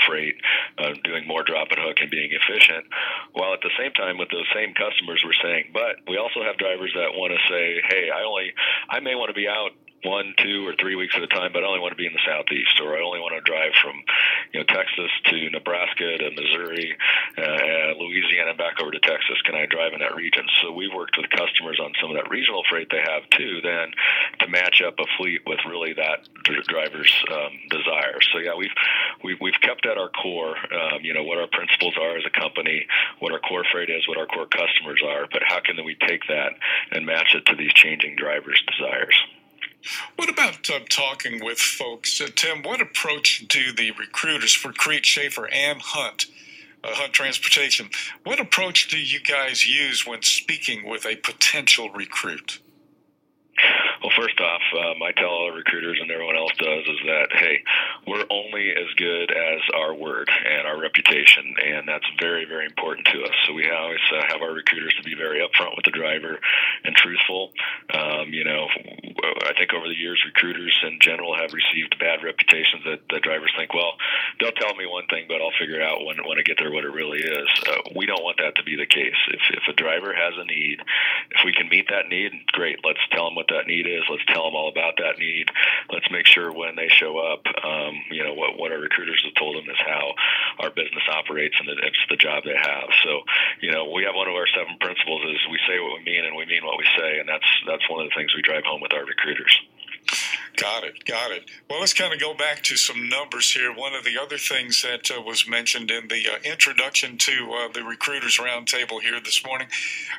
freight, 0.07 0.35
uh, 0.77 0.93
doing 1.03 1.27
more 1.27 1.43
drop 1.43 1.67
and 1.71 1.79
hook 1.79 1.97
and 2.01 2.09
being 2.09 2.31
efficient. 2.31 2.85
While 3.33 3.53
at 3.53 3.61
the 3.61 3.71
same 3.77 3.91
time, 3.93 4.17
with 4.17 4.29
those 4.29 4.47
same 4.53 4.73
customers, 4.73 5.21
we're 5.23 5.37
saying, 5.41 5.71
but 5.73 6.01
we 6.07 6.17
also 6.17 6.43
have 6.43 6.57
drivers 6.57 6.91
that 6.95 7.13
want 7.13 7.33
to 7.33 7.41
say, 7.47 7.81
hey, 7.87 8.09
I 8.09 8.23
only, 8.23 8.53
I 8.89 8.99
may 8.99 9.15
want 9.15 9.29
to 9.29 9.37
be 9.37 9.47
out 9.47 9.71
one, 10.03 10.33
two, 10.37 10.67
or 10.67 10.75
three 10.79 10.95
weeks 10.95 11.15
at 11.15 11.23
a 11.23 11.27
time, 11.27 11.51
but 11.53 11.63
I 11.63 11.67
only 11.67 11.79
want 11.79 11.91
to 11.91 11.97
be 11.97 12.05
in 12.05 12.13
the 12.13 12.25
southeast, 12.25 12.79
or 12.81 12.95
I 12.95 13.01
only 13.01 13.19
want 13.19 13.33
to 13.33 13.41
drive 13.41 13.73
from, 13.81 13.97
you 14.53 14.59
know, 14.59 14.65
Texas 14.65 15.11
to 15.25 15.49
Nebraska 15.49 16.17
to 16.17 16.29
Missouri, 16.31 16.97
uh, 17.37 17.97
Louisiana, 17.97 18.51
and 18.53 18.57
back 18.57 18.79
over 18.81 18.91
to 18.91 18.99
Texas. 18.99 19.41
Can 19.43 19.55
I 19.55 19.65
drive 19.65 19.93
in 19.93 19.99
that 19.99 20.15
region? 20.15 20.45
So 20.61 20.71
we've 20.71 20.93
worked 20.93 21.17
with 21.17 21.29
customers 21.29 21.79
on 21.81 21.93
some 21.99 22.11
of 22.11 22.15
that 22.17 22.29
regional 22.29 22.63
freight 22.69 22.89
they 22.89 23.01
have 23.01 23.29
too, 23.31 23.61
then 23.61 23.91
to 24.39 24.47
match 24.47 24.81
up 24.85 24.99
a 24.99 25.07
fleet 25.17 25.41
with 25.45 25.59
really 25.65 25.93
that 25.93 26.27
driver's 26.67 27.13
um, 27.31 27.57
desire. 27.69 28.21
So 28.31 28.39
yeah, 28.39 28.55
we've 28.55 28.73
we've 29.23 29.37
we've 29.41 29.61
kept 29.61 29.85
at 29.85 29.97
our 29.97 30.09
core, 30.09 30.55
um, 30.57 31.01
you 31.01 31.13
know, 31.13 31.23
what 31.23 31.37
our 31.37 31.47
principles 31.47 31.95
are 31.99 32.17
as 32.17 32.25
a 32.25 32.33
company, 32.33 32.85
what 33.19 33.31
our 33.31 33.39
core 33.39 33.65
freight 33.71 33.89
is, 33.89 34.07
what 34.07 34.17
our 34.17 34.27
core 34.27 34.47
customers 34.47 35.01
are, 35.05 35.27
but 35.31 35.41
how 35.45 35.59
can 35.59 35.83
we 35.83 35.95
take 35.95 36.21
that 36.27 36.53
and 36.91 37.05
match 37.05 37.33
it 37.35 37.45
to 37.47 37.55
these 37.55 37.73
changing 37.73 38.15
drivers' 38.15 38.63
desires? 38.69 39.15
What 40.15 40.29
about 40.29 40.69
uh, 40.69 40.79
talking 40.89 41.43
with 41.43 41.59
folks? 41.59 42.19
Uh, 42.19 42.27
Tim, 42.35 42.63
what 42.63 42.81
approach 42.81 43.45
do 43.47 43.71
the 43.71 43.91
recruiters 43.91 44.53
for 44.53 44.73
Crete, 44.73 45.05
Shaffer, 45.05 45.47
and 45.47 45.81
Hunt, 45.81 46.25
uh, 46.83 46.89
Hunt 46.93 47.13
Transportation, 47.13 47.89
what 48.23 48.39
approach 48.39 48.89
do 48.89 48.97
you 48.97 49.19
guys 49.19 49.67
use 49.67 50.05
when 50.05 50.21
speaking 50.23 50.87
with 50.87 51.05
a 51.05 51.15
potential 51.17 51.89
recruit? 51.89 52.59
Well, 54.01 54.11
first 54.15 54.26
off, 54.41 54.61
um, 54.73 55.03
I 55.03 55.11
tell 55.11 55.29
all 55.29 55.51
recruiters 55.51 55.99
and 56.01 56.11
everyone 56.11 56.37
else 56.37 56.53
does 56.57 56.83
is 56.87 56.99
that 57.05 57.29
hey, 57.31 57.63
we're 58.05 58.25
only 58.29 58.71
as 58.71 58.93
good 58.95 59.31
as 59.31 59.61
our 59.73 59.93
word 59.93 60.29
and 60.29 60.67
our 60.67 60.79
reputation, 60.79 61.55
and 61.63 61.87
that's 61.87 62.05
very, 62.19 62.45
very 62.45 62.65
important 62.65 63.07
to 63.07 63.23
us. 63.23 63.35
So 63.45 63.53
we 63.53 63.69
always 63.69 64.03
uh, 64.13 64.23
have 64.29 64.41
our 64.41 64.53
recruiters 64.53 64.93
to 64.95 65.03
be 65.03 65.15
very 65.15 65.39
upfront 65.39 65.75
with 65.75 65.85
the 65.85 65.91
driver 65.91 66.39
and 66.83 66.95
truthful. 66.95 67.51
Um, 67.93 68.33
you 68.33 68.43
know, 68.43 68.67
I 69.43 69.53
think 69.57 69.73
over 69.73 69.87
the 69.87 69.97
years, 69.97 70.21
recruiters 70.25 70.77
in 70.83 70.99
general 71.01 71.35
have 71.35 71.53
received 71.53 71.97
bad 71.99 72.23
reputations 72.23 72.83
that, 72.85 73.01
that 73.09 73.23
drivers 73.23 73.53
think, 73.57 73.73
well, 73.73 73.93
they'll 74.39 74.51
tell 74.51 74.75
me 74.75 74.85
one 74.85 75.07
thing, 75.07 75.25
but 75.27 75.41
I'll 75.41 75.55
figure 75.59 75.81
out 75.81 76.05
when 76.05 76.17
when 76.25 76.37
I 76.37 76.43
get 76.43 76.57
there 76.59 76.71
what 76.71 76.83
it 76.85 76.93
really 76.93 77.19
is. 77.19 77.49
Uh, 77.67 77.81
we 77.95 78.05
don't 78.05 78.23
want 78.23 78.37
that 78.37 78.55
to 78.55 78.63
be 78.63 78.75
the 78.75 78.85
case. 78.85 79.17
If 79.29 79.41
if 79.51 79.63
a 79.67 79.73
driver 79.73 80.13
has 80.13 80.33
a 80.37 80.45
need, 80.45 80.79
if 81.31 81.41
we 81.45 81.53
can 81.53 81.69
meet 81.69 81.89
that 81.89 82.09
need, 82.09 82.31
great. 82.47 82.79
Let's 82.83 83.01
tell 83.11 83.25
them 83.25 83.35
what 83.35 83.47
that 83.49 83.67
need 83.67 83.87
is. 83.87 84.03
Let's 84.09 84.25
tell 84.27 84.45
them 84.45 84.55
all 84.55 84.69
about 84.69 84.97
that 84.97 85.19
need. 85.19 85.49
Let's 85.91 86.09
make 86.11 86.27
sure 86.27 86.51
when 86.51 86.75
they 86.75 86.87
show 86.87 87.17
up, 87.17 87.45
um, 87.63 87.93
you 88.11 88.23
know, 88.23 88.33
what, 88.33 88.57
what 88.57 88.71
our 88.71 88.79
recruiters 88.79 89.23
have 89.25 89.35
told 89.35 89.55
them 89.55 89.69
is 89.69 89.79
how 89.79 90.13
our 90.59 90.69
business 90.69 91.03
operates 91.11 91.55
and 91.59 91.69
it's 91.69 92.05
the 92.09 92.17
job 92.17 92.43
they 92.43 92.57
have. 92.57 92.89
So, 93.03 93.21
you 93.61 93.71
know, 93.71 93.91
we 93.91 94.03
have 94.03 94.15
one 94.15 94.27
of 94.27 94.35
our 94.35 94.47
seven 94.47 94.77
principles 94.79 95.23
is 95.31 95.39
we 95.51 95.59
say 95.67 95.79
what 95.79 95.99
we 95.99 96.03
mean 96.05 96.25
and 96.25 96.35
we 96.35 96.45
mean 96.45 96.65
what 96.65 96.77
we 96.77 96.85
say, 96.97 97.19
and 97.19 97.27
that's 97.27 97.47
that's 97.65 97.89
one 97.89 98.03
of 98.03 98.09
the 98.09 98.15
things 98.15 98.35
we 98.35 98.41
drive 98.41 98.63
home 98.65 98.81
with 98.81 98.93
our 98.93 99.05
recruiters. 99.05 99.55
Got 100.57 100.85
it. 100.85 101.05
Got 101.05 101.31
it. 101.31 101.51
Well, 101.69 101.79
let's 101.79 101.93
kind 101.93 102.13
of 102.13 102.19
go 102.19 102.33
back 102.33 102.63
to 102.63 102.77
some 102.77 103.09
numbers 103.09 103.53
here. 103.53 103.71
One 103.71 103.93
of 103.93 104.03
the 104.03 104.17
other 104.19 104.39
things 104.39 104.81
that 104.81 105.11
uh, 105.15 105.21
was 105.21 105.47
mentioned 105.47 105.91
in 105.91 106.07
the 106.07 106.27
uh, 106.27 106.37
introduction 106.43 107.17
to 107.19 107.53
uh, 107.53 107.71
the 107.73 107.83
Recruiters 107.83 108.39
Roundtable 108.39 108.99
here 108.99 109.19
this 109.23 109.45
morning 109.45 109.67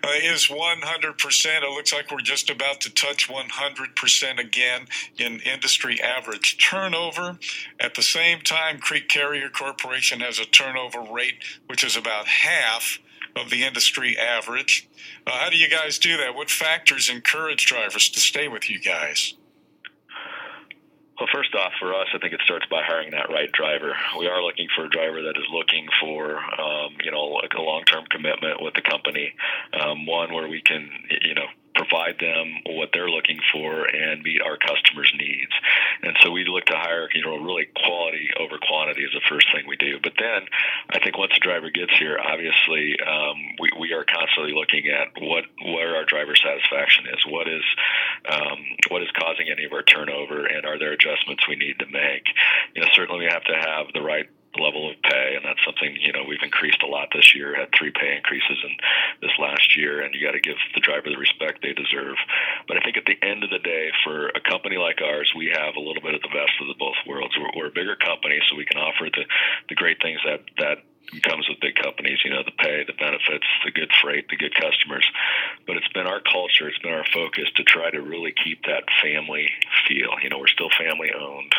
uh, 0.05 0.11
is 0.15 0.47
100%. 0.47 1.63
It 1.63 1.71
looks 1.71 1.93
like 1.93 2.13
we're 2.13 2.21
just 2.21 2.51
about 2.51 2.81
to 2.83 2.95
touch 2.95 3.29
100% 3.29 4.39
again 4.39 4.87
in 5.19 5.41
industry 5.41 6.01
average 6.01 6.57
turnover. 6.65 7.39
At 7.81 7.97
the 7.97 8.03
same 8.03 8.41
time, 8.41 8.79
Crete 8.79 9.09
Carrier 9.09 9.51
Corporation 9.51 10.21
has 10.21 10.39
a 10.39 10.45
turnover 10.45 11.03
rate 11.03 11.43
which 11.67 11.83
is 11.83 11.97
about 11.97 12.29
half 12.29 13.01
of 13.35 13.51
the 13.51 13.65
industry 13.65 14.17
average. 14.17 14.89
Uh, 15.27 15.33
how 15.33 15.51
do 15.51 15.57
you 15.59 15.69
guys 15.69 15.99
do 15.99 16.17
that? 16.19 16.37
What 16.37 16.49
factors 16.51 17.11
encourage 17.11 17.67
drivers 17.67 18.09
to 18.11 18.21
stay 18.21 18.47
with 18.47 18.71
you 18.71 18.79
guys? 18.81 19.35
Well, 21.19 21.29
first 21.33 21.55
off, 21.55 21.73
for 21.81 21.95
us, 21.95 22.07
I 22.15 22.19
think 22.19 22.33
it 22.33 22.41
starts 22.45 22.67
by 22.67 22.83
hiring 22.85 23.11
that 23.11 23.29
right 23.29 23.51
driver. 23.51 23.97
We 24.19 24.29
are 24.29 24.43
looking 24.43 24.69
for 24.75 24.85
a 24.85 24.89
driver 24.89 25.21
that 25.23 25.37
is 25.37 25.47
looking 25.51 25.89
for, 26.01 26.39
um, 26.39 26.95
you 27.03 27.11
know, 27.11 27.25
like 27.27 27.55
a 27.55 27.63
long-term 27.63 28.05
commitment 28.09 28.63
with 28.63 28.75
the 28.75 28.83
company, 28.83 29.35
um, 29.73 30.07
one 30.07 30.33
where 30.33 30.49
we 30.49 30.63
can, 30.63 30.89
you 31.23 31.35
know, 31.35 31.47
provide 31.79 32.19
them 32.19 32.75
what 32.75 32.91
they're 32.93 33.09
looking 33.09 33.39
for 33.53 33.87
and 33.87 34.23
meet 34.23 34.43
our 34.43 34.59
customers' 34.59 35.13
needs. 35.17 35.55
And 36.03 36.17
so 36.23 36.31
we 36.31 36.45
look 36.45 36.67
to 36.67 36.77
hire, 36.77 37.09
you 37.15 37.23
know, 37.23 37.39
really 37.39 37.67
quality 37.75 38.31
over 38.39 38.59
quantity 38.59 39.05
is 39.05 39.15
the 39.15 39.23
first 39.29 39.47
thing 39.55 39.65
we 39.67 39.77
do. 39.77 39.99
But 40.03 40.19
then 40.19 40.43
I 40.91 40.99
think 40.99 41.17
once 41.17 41.33
the 41.35 41.41
driver 41.41 41.71
gets 41.71 41.97
here, 41.99 42.19
obviously 42.19 42.99
um, 43.01 43.37
we, 43.61 43.71
we 43.79 43.93
are 43.95 44.05
constantly 44.05 44.53
looking 44.53 44.91
at 44.91 45.15
what 45.23 45.45
where 45.63 45.97
our 45.97 46.05
driver 46.05 46.35
satisfaction 46.35 47.07
is, 47.15 47.23
what 47.27 47.47
is 47.49 47.65
um, 48.27 48.59
what 48.91 49.03
is 49.03 49.09
causing 49.15 49.47
any 49.51 49.65
of 49.65 49.73
our 49.73 49.83
turnover, 49.83 50.47
and 50.47 50.67
are 50.67 50.79
there 50.79 50.93
adjustments 50.93 51.47
we 51.49 51.57
need 51.57 51.79
to 51.79 51.87
make? 51.87 52.27
You 52.75 52.83
know, 52.83 52.89
certainly 52.93 53.27
we 53.27 53.31
have 53.31 53.45
to 53.45 53.55
have 53.55 53.87
the 53.95 54.03
right 54.03 54.29
level 54.57 54.91
of 54.91 54.97
pay, 55.03 55.37
and 55.37 55.45
that's 55.45 55.63
something 55.65 55.97
you 56.01 56.13
know 56.13 56.25
we've 56.27 56.43
increased 56.43 56.83
a 56.83 56.87
lot 56.87 57.09
this 57.13 57.35
year. 57.35 57.55
Had 57.55 57.69
three 57.77 57.93
pay 57.93 58.17
increases 58.17 58.59
in 58.65 58.73
this 59.21 59.33
last 59.39 59.77
year, 59.77 60.01
and 60.01 60.15
you 60.15 60.25
got 60.25 60.33
to 60.33 60.41
give 60.41 60.57
the 60.75 60.81
driver 60.81 61.11
the 61.11 61.21
respect 61.21 61.61
they 61.63 61.73
deserve. 61.73 62.17
But 62.67 62.77
I 62.77 62.81
think 62.81 62.97
at 62.97 63.07
the 63.07 63.19
end 63.23 63.45
of 63.45 63.51
the 63.51 63.61
day, 63.61 63.91
for 64.05 64.29
a 64.29 64.41
company 64.41 64.77
like 64.77 65.01
ours, 65.05 65.33
we 65.37 65.53
have 65.53 65.77
a 65.77 65.81
little 65.81 66.03
bit 66.03 66.15
of 66.15 66.23
the 66.23 66.33
best 66.33 66.57
of 66.61 66.69
the 66.69 66.79
both 66.79 66.97
worlds. 67.07 67.37
We're, 67.37 67.53
we're 67.55 67.73
a 67.73 67.75
bigger 67.75 67.97
company, 67.97 68.41
so 68.49 68.57
we 68.57 68.65
can 68.65 68.81
offer 68.81 69.09
the 69.13 69.25
the 69.69 69.75
great 69.75 70.01
things 70.01 70.21
that 70.25 70.41
that 70.59 70.79
comes 71.23 71.49
with 71.49 71.61
big 71.61 71.75
companies, 71.75 72.19
you 72.25 72.31
know, 72.31 72.43
the 72.45 72.53
pay, 72.53 72.85
the 72.85 72.93
benefits, 72.93 73.47
the 73.65 73.71
good 73.71 73.91
freight, 74.03 74.29
the 74.29 74.37
good 74.37 74.55
customers. 74.55 75.09
But 75.67 75.77
it's 75.77 75.89
been 75.89 76.07
our 76.07 76.21
culture, 76.21 76.69
it's 76.69 76.79
been 76.79 76.93
our 76.93 77.07
focus 77.13 77.49
to 77.57 77.65
try 77.65 77.91
to 77.91 78.01
really 78.03 78.33
keep 78.33 78.65
that 78.65 78.85
family 79.03 79.49
feel. 79.89 80.21
You 80.23 80.29
know, 80.29 80.39
we're 80.39 80.53
still 80.53 80.71
family 80.79 81.11
owned, 81.13 81.55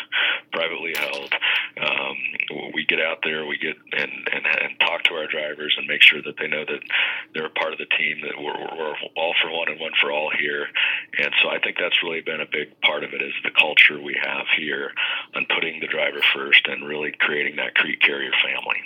privately 0.51 0.93
held. 0.97 1.33
Um, 1.79 2.71
we 2.73 2.85
get 2.85 2.99
out 2.99 3.19
there, 3.23 3.45
we 3.45 3.57
get 3.57 3.75
and, 3.93 4.11
and, 4.33 4.45
and 4.45 4.79
talk 4.79 5.03
to 5.03 5.13
our 5.13 5.27
drivers 5.27 5.75
and 5.77 5.87
make 5.87 6.01
sure 6.01 6.21
that 6.21 6.35
they 6.37 6.47
know 6.47 6.65
that 6.65 6.81
they're 7.33 7.45
a 7.45 7.49
part 7.51 7.73
of 7.73 7.79
the 7.79 7.85
team, 7.97 8.21
that 8.21 8.37
we're, 8.37 8.77
we're 8.77 8.95
all 9.15 9.33
for 9.41 9.51
one 9.51 9.69
and 9.69 9.79
one 9.79 9.93
for 10.01 10.11
all 10.11 10.31
here. 10.37 10.67
And 11.17 11.31
so 11.41 11.49
I 11.49 11.59
think 11.59 11.77
that's 11.79 12.03
really 12.03 12.21
been 12.21 12.41
a 12.41 12.45
big 12.45 12.79
part 12.81 13.03
of 13.03 13.13
it 13.13 13.21
is 13.21 13.33
the 13.43 13.51
culture 13.51 14.01
we 14.01 14.17
have 14.21 14.45
here 14.57 14.91
on 15.35 15.45
putting 15.53 15.79
the 15.79 15.87
driver 15.87 16.21
first 16.33 16.67
and 16.67 16.87
really 16.87 17.13
creating 17.19 17.55
that 17.57 17.75
Crete 17.75 18.01
Carrier 18.01 18.31
family. 18.43 18.79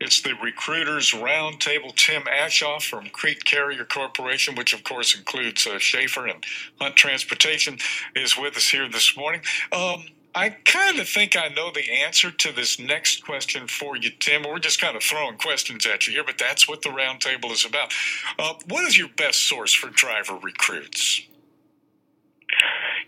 It's 0.00 0.22
the 0.22 0.32
Recruiters 0.42 1.12
Roundtable. 1.12 1.94
Tim 1.94 2.22
Aschoff 2.22 2.82
from 2.82 3.10
Crete 3.10 3.44
Carrier 3.44 3.84
Corporation, 3.84 4.54
which 4.54 4.72
of 4.72 4.82
course 4.82 5.14
includes 5.14 5.66
uh, 5.66 5.78
Shaffer 5.78 6.26
and 6.26 6.42
Hunt 6.80 6.96
Transportation, 6.96 7.76
is 8.16 8.34
with 8.36 8.56
us 8.56 8.70
here 8.70 8.88
this 8.88 9.14
morning. 9.14 9.42
Um, 9.70 10.06
I 10.34 10.50
kind 10.50 10.98
of 11.00 11.08
think 11.08 11.36
I 11.36 11.48
know 11.48 11.70
the 11.72 11.90
answer 11.90 12.30
to 12.30 12.52
this 12.52 12.78
next 12.78 13.24
question 13.24 13.66
for 13.66 13.96
you, 13.96 14.10
Tim. 14.10 14.42
We're 14.42 14.58
just 14.58 14.80
kind 14.80 14.96
of 14.96 15.02
throwing 15.02 15.38
questions 15.38 15.86
at 15.86 16.06
you 16.06 16.12
here, 16.12 16.24
but 16.24 16.38
that's 16.38 16.68
what 16.68 16.82
the 16.82 16.90
roundtable 16.90 17.52
is 17.52 17.64
about. 17.64 17.92
Uh, 18.38 18.54
what 18.68 18.84
is 18.84 18.96
your 18.96 19.08
best 19.08 19.48
source 19.48 19.72
for 19.72 19.88
driver 19.90 20.36
recruits? 20.36 21.22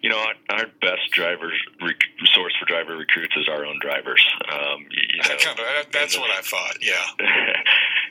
you 0.03 0.11
know, 0.11 0.19
our 0.51 0.67
best 0.81 1.11
drivers 1.13 1.55
rec- 1.81 2.27
source 2.35 2.53
for 2.59 2.67
driver 2.67 2.97
recruits 2.97 3.37
is 3.37 3.49
our 3.49 3.65
own 3.65 3.79
drivers. 3.81 4.25
Um, 4.51 4.85
you, 4.91 5.19
know, 5.29 5.83
that's 5.93 6.19
what 6.19 6.31
I 6.31 6.43
thought. 6.43 6.77
Yeah. 6.81 7.05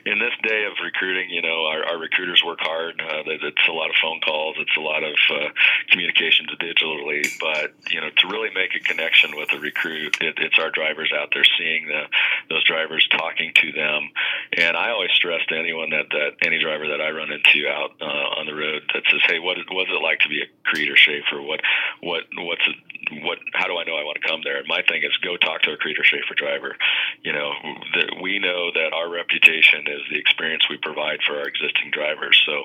in 0.04 0.18
this 0.18 0.34
day 0.42 0.64
of 0.64 0.72
recruiting, 0.82 1.30
you 1.30 1.42
know, 1.42 1.66
our, 1.66 1.84
our 1.84 1.98
recruiters 1.98 2.42
work 2.44 2.58
hard. 2.60 3.00
Uh, 3.00 3.22
it's 3.26 3.68
a 3.68 3.72
lot 3.72 3.90
of 3.90 3.96
phone 4.02 4.20
calls. 4.20 4.56
It's 4.58 4.76
a 4.76 4.80
lot 4.80 5.02
of 5.02 5.14
uh, 5.30 5.48
digitally. 6.56 7.26
But 7.40 7.74
you 7.90 8.00
know, 8.00 8.10
to 8.10 8.28
really 8.28 8.50
make 8.54 8.74
a 8.74 8.80
connection 8.80 9.36
with 9.36 9.52
a 9.52 9.58
recruit, 9.58 10.16
it, 10.20 10.34
it's 10.38 10.58
our 10.58 10.70
drivers 10.70 11.12
out 11.12 11.30
there 11.32 11.44
seeing 11.58 11.86
the, 11.86 12.04
those 12.48 12.64
drivers, 12.64 13.06
talking 13.10 13.52
to 13.56 13.72
them. 13.72 14.10
And 14.56 14.76
I 14.76 14.90
always 14.90 15.10
stress 15.12 15.40
to 15.48 15.58
anyone 15.58 15.90
that 15.90 16.10
that 16.10 16.46
any 16.46 16.60
driver 16.60 16.88
that 16.88 17.00
I 17.00 17.10
run 17.10 17.30
into 17.32 17.68
out 17.68 17.92
uh, 18.00 18.40
on 18.40 18.46
the 18.46 18.54
road 18.54 18.82
that 18.94 19.02
says, 19.10 19.20
"Hey, 19.26 19.38
what 19.38 19.56
was 19.56 19.86
it 19.88 20.02
like 20.02 20.20
to 20.20 20.28
be 20.28 20.42
a 20.42 20.46
Crete 20.64 20.90
or 20.90 20.96
Shaffer? 20.96 21.42
What 21.42 21.60
what 22.00 22.24
what's 22.36 22.66
it, 22.66 23.24
what? 23.24 23.38
How 23.54 23.66
do 23.66 23.76
I 23.78 23.84
know 23.84 23.96
I 23.96 24.04
want 24.04 24.18
to 24.20 24.28
come 24.28 24.40
there?" 24.44 24.58
And 24.58 24.68
my 24.68 24.82
thing 24.82 25.02
is, 25.02 25.16
go 25.18 25.36
talk 25.36 25.62
to 25.62 25.72
a 25.72 25.76
Crete 25.76 25.98
or 25.98 26.04
Shaffer 26.04 26.34
driver. 26.34 26.76
You 27.22 27.32
know, 27.32 27.52
we 28.22 28.38
know 28.38 28.70
that 28.72 28.92
our 28.92 29.08
reputation 29.08 29.86
is 29.92 30.02
the 30.10 30.18
experience 30.18 30.64
we 30.68 30.78
provide 30.78 31.20
for 31.26 31.36
our 31.36 31.46
existing 31.46 31.90
drivers. 31.92 32.40
So, 32.46 32.64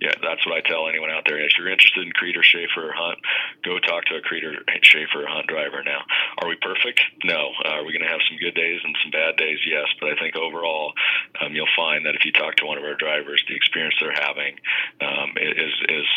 yeah, 0.00 0.14
that's 0.22 0.46
what 0.46 0.56
I 0.56 0.60
tell 0.62 0.88
anyone 0.88 1.10
out 1.10 1.24
there. 1.26 1.38
If 1.42 1.58
you're 1.58 1.70
interested 1.70 2.06
in 2.06 2.12
Crete 2.12 2.36
or 2.36 2.42
Shaffer 2.42 2.88
or 2.88 2.94
Hunt, 2.94 3.18
go 3.64 3.78
talk 3.78 4.06
to 4.06 4.16
a 4.16 4.22
Crete 4.22 4.44
or 4.44 4.54
Shaffer 4.82 5.24
or 5.24 5.28
Hunt 5.28 5.46
driver. 5.46 5.82
Now, 5.82 6.02
are 6.38 6.48
we 6.48 6.56
perfect? 6.62 7.00
No. 7.24 7.50
Uh, 7.64 7.80
are 7.80 7.84
we 7.84 7.92
going 7.92 8.06
to 8.06 8.12
have 8.12 8.24
some 8.28 8.38
good 8.38 8.54
days 8.54 8.80
and 8.84 8.96
some 9.02 9.10
bad 9.10 9.36
days? 9.36 9.58
Yes. 9.66 9.88
But 10.00 10.10
I 10.10 10.16
think 10.16 10.36
overall, 10.36 10.92
um, 11.40 11.54
you'll 11.54 11.76
find 11.76 12.06
that 12.06 12.14
if 12.14 12.24
you 12.24 12.32
talk 12.32 12.56
to 12.56 12.66
one 12.66 12.78
of 12.78 12.84
our 12.84 12.94
drivers, 12.94 13.42
the 13.48 13.56
experience 13.56 13.94
they're 14.00 14.12
having 14.12 14.56
um, 15.00 15.34
is 15.36 15.74
is 15.88 16.08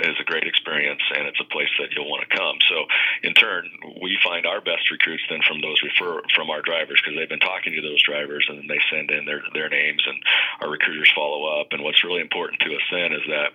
is 0.00 0.16
a 0.20 0.24
great 0.24 0.44
experience, 0.44 1.02
and 1.14 1.26
it's 1.26 1.40
a 1.40 1.48
place 1.52 1.70
that 1.78 1.92
you'll 1.92 2.10
want 2.10 2.28
to 2.28 2.36
come. 2.36 2.56
So, 2.68 2.86
in 3.22 3.34
turn, 3.34 3.68
we 4.00 4.18
find 4.22 4.46
our 4.46 4.60
best 4.60 4.90
recruits 4.90 5.24
then 5.28 5.40
from 5.46 5.60
those 5.60 5.82
refer 5.82 6.22
from 6.34 6.50
our 6.50 6.62
drivers 6.62 7.00
because 7.02 7.18
they've 7.18 7.28
been 7.28 7.42
talking 7.42 7.72
to 7.74 7.82
those 7.82 8.02
drivers, 8.02 8.46
and 8.48 8.58
then 8.58 8.68
they 8.68 8.80
send 8.90 9.10
in 9.10 9.24
their 9.24 9.42
their 9.54 9.68
names, 9.68 10.02
and 10.06 10.22
our 10.60 10.70
recruiters 10.70 11.10
follow 11.14 11.60
up. 11.60 11.68
And 11.72 11.82
what's 11.82 12.04
really 12.04 12.20
important 12.20 12.60
to 12.60 12.74
us 12.74 12.86
then 12.90 13.12
is 13.12 13.24
that 13.28 13.50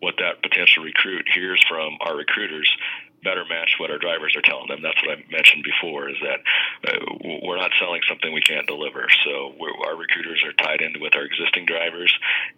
what 0.00 0.14
that 0.18 0.42
potential 0.42 0.84
recruit 0.84 1.28
hears 1.32 1.62
from 1.68 1.96
our 2.00 2.16
recruiters 2.16 2.70
better 3.22 3.44
match 3.48 3.76
what 3.78 3.90
our 3.90 3.98
drivers 3.98 4.34
are 4.36 4.42
telling 4.42 4.68
them. 4.68 4.82
That's 4.82 5.00
what 5.02 5.18
I 5.18 5.24
mentioned 5.30 5.64
before 5.64 6.08
is 6.08 6.16
that 6.22 6.40
uh, 6.88 7.40
we're 7.42 7.58
not 7.58 7.72
selling 7.78 8.00
something 8.08 8.32
we 8.32 8.40
can't 8.40 8.66
deliver. 8.66 9.06
So 9.24 9.54
our 9.86 9.96
recruiters 9.96 10.42
are 10.44 10.52
tied 10.52 10.80
in 10.80 11.00
with 11.00 11.14
our 11.16 11.24
existing 11.24 11.66
drivers, 11.66 12.12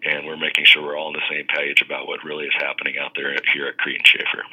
and 0.04 0.26
we're 0.26 0.36
making 0.36 0.64
sure 0.64 0.82
we're 0.82 0.96
all 0.96 1.08
on 1.08 1.14
the 1.14 1.28
same 1.30 1.46
page 1.46 1.82
about 1.82 2.06
what 2.06 2.24
really 2.24 2.46
is 2.46 2.54
happening 2.58 2.96
out 2.98 3.12
there 3.14 3.34
here 3.52 3.66
at 3.66 3.78
Crete 3.78 3.96
and 3.96 4.06
Shaffer 4.06 4.44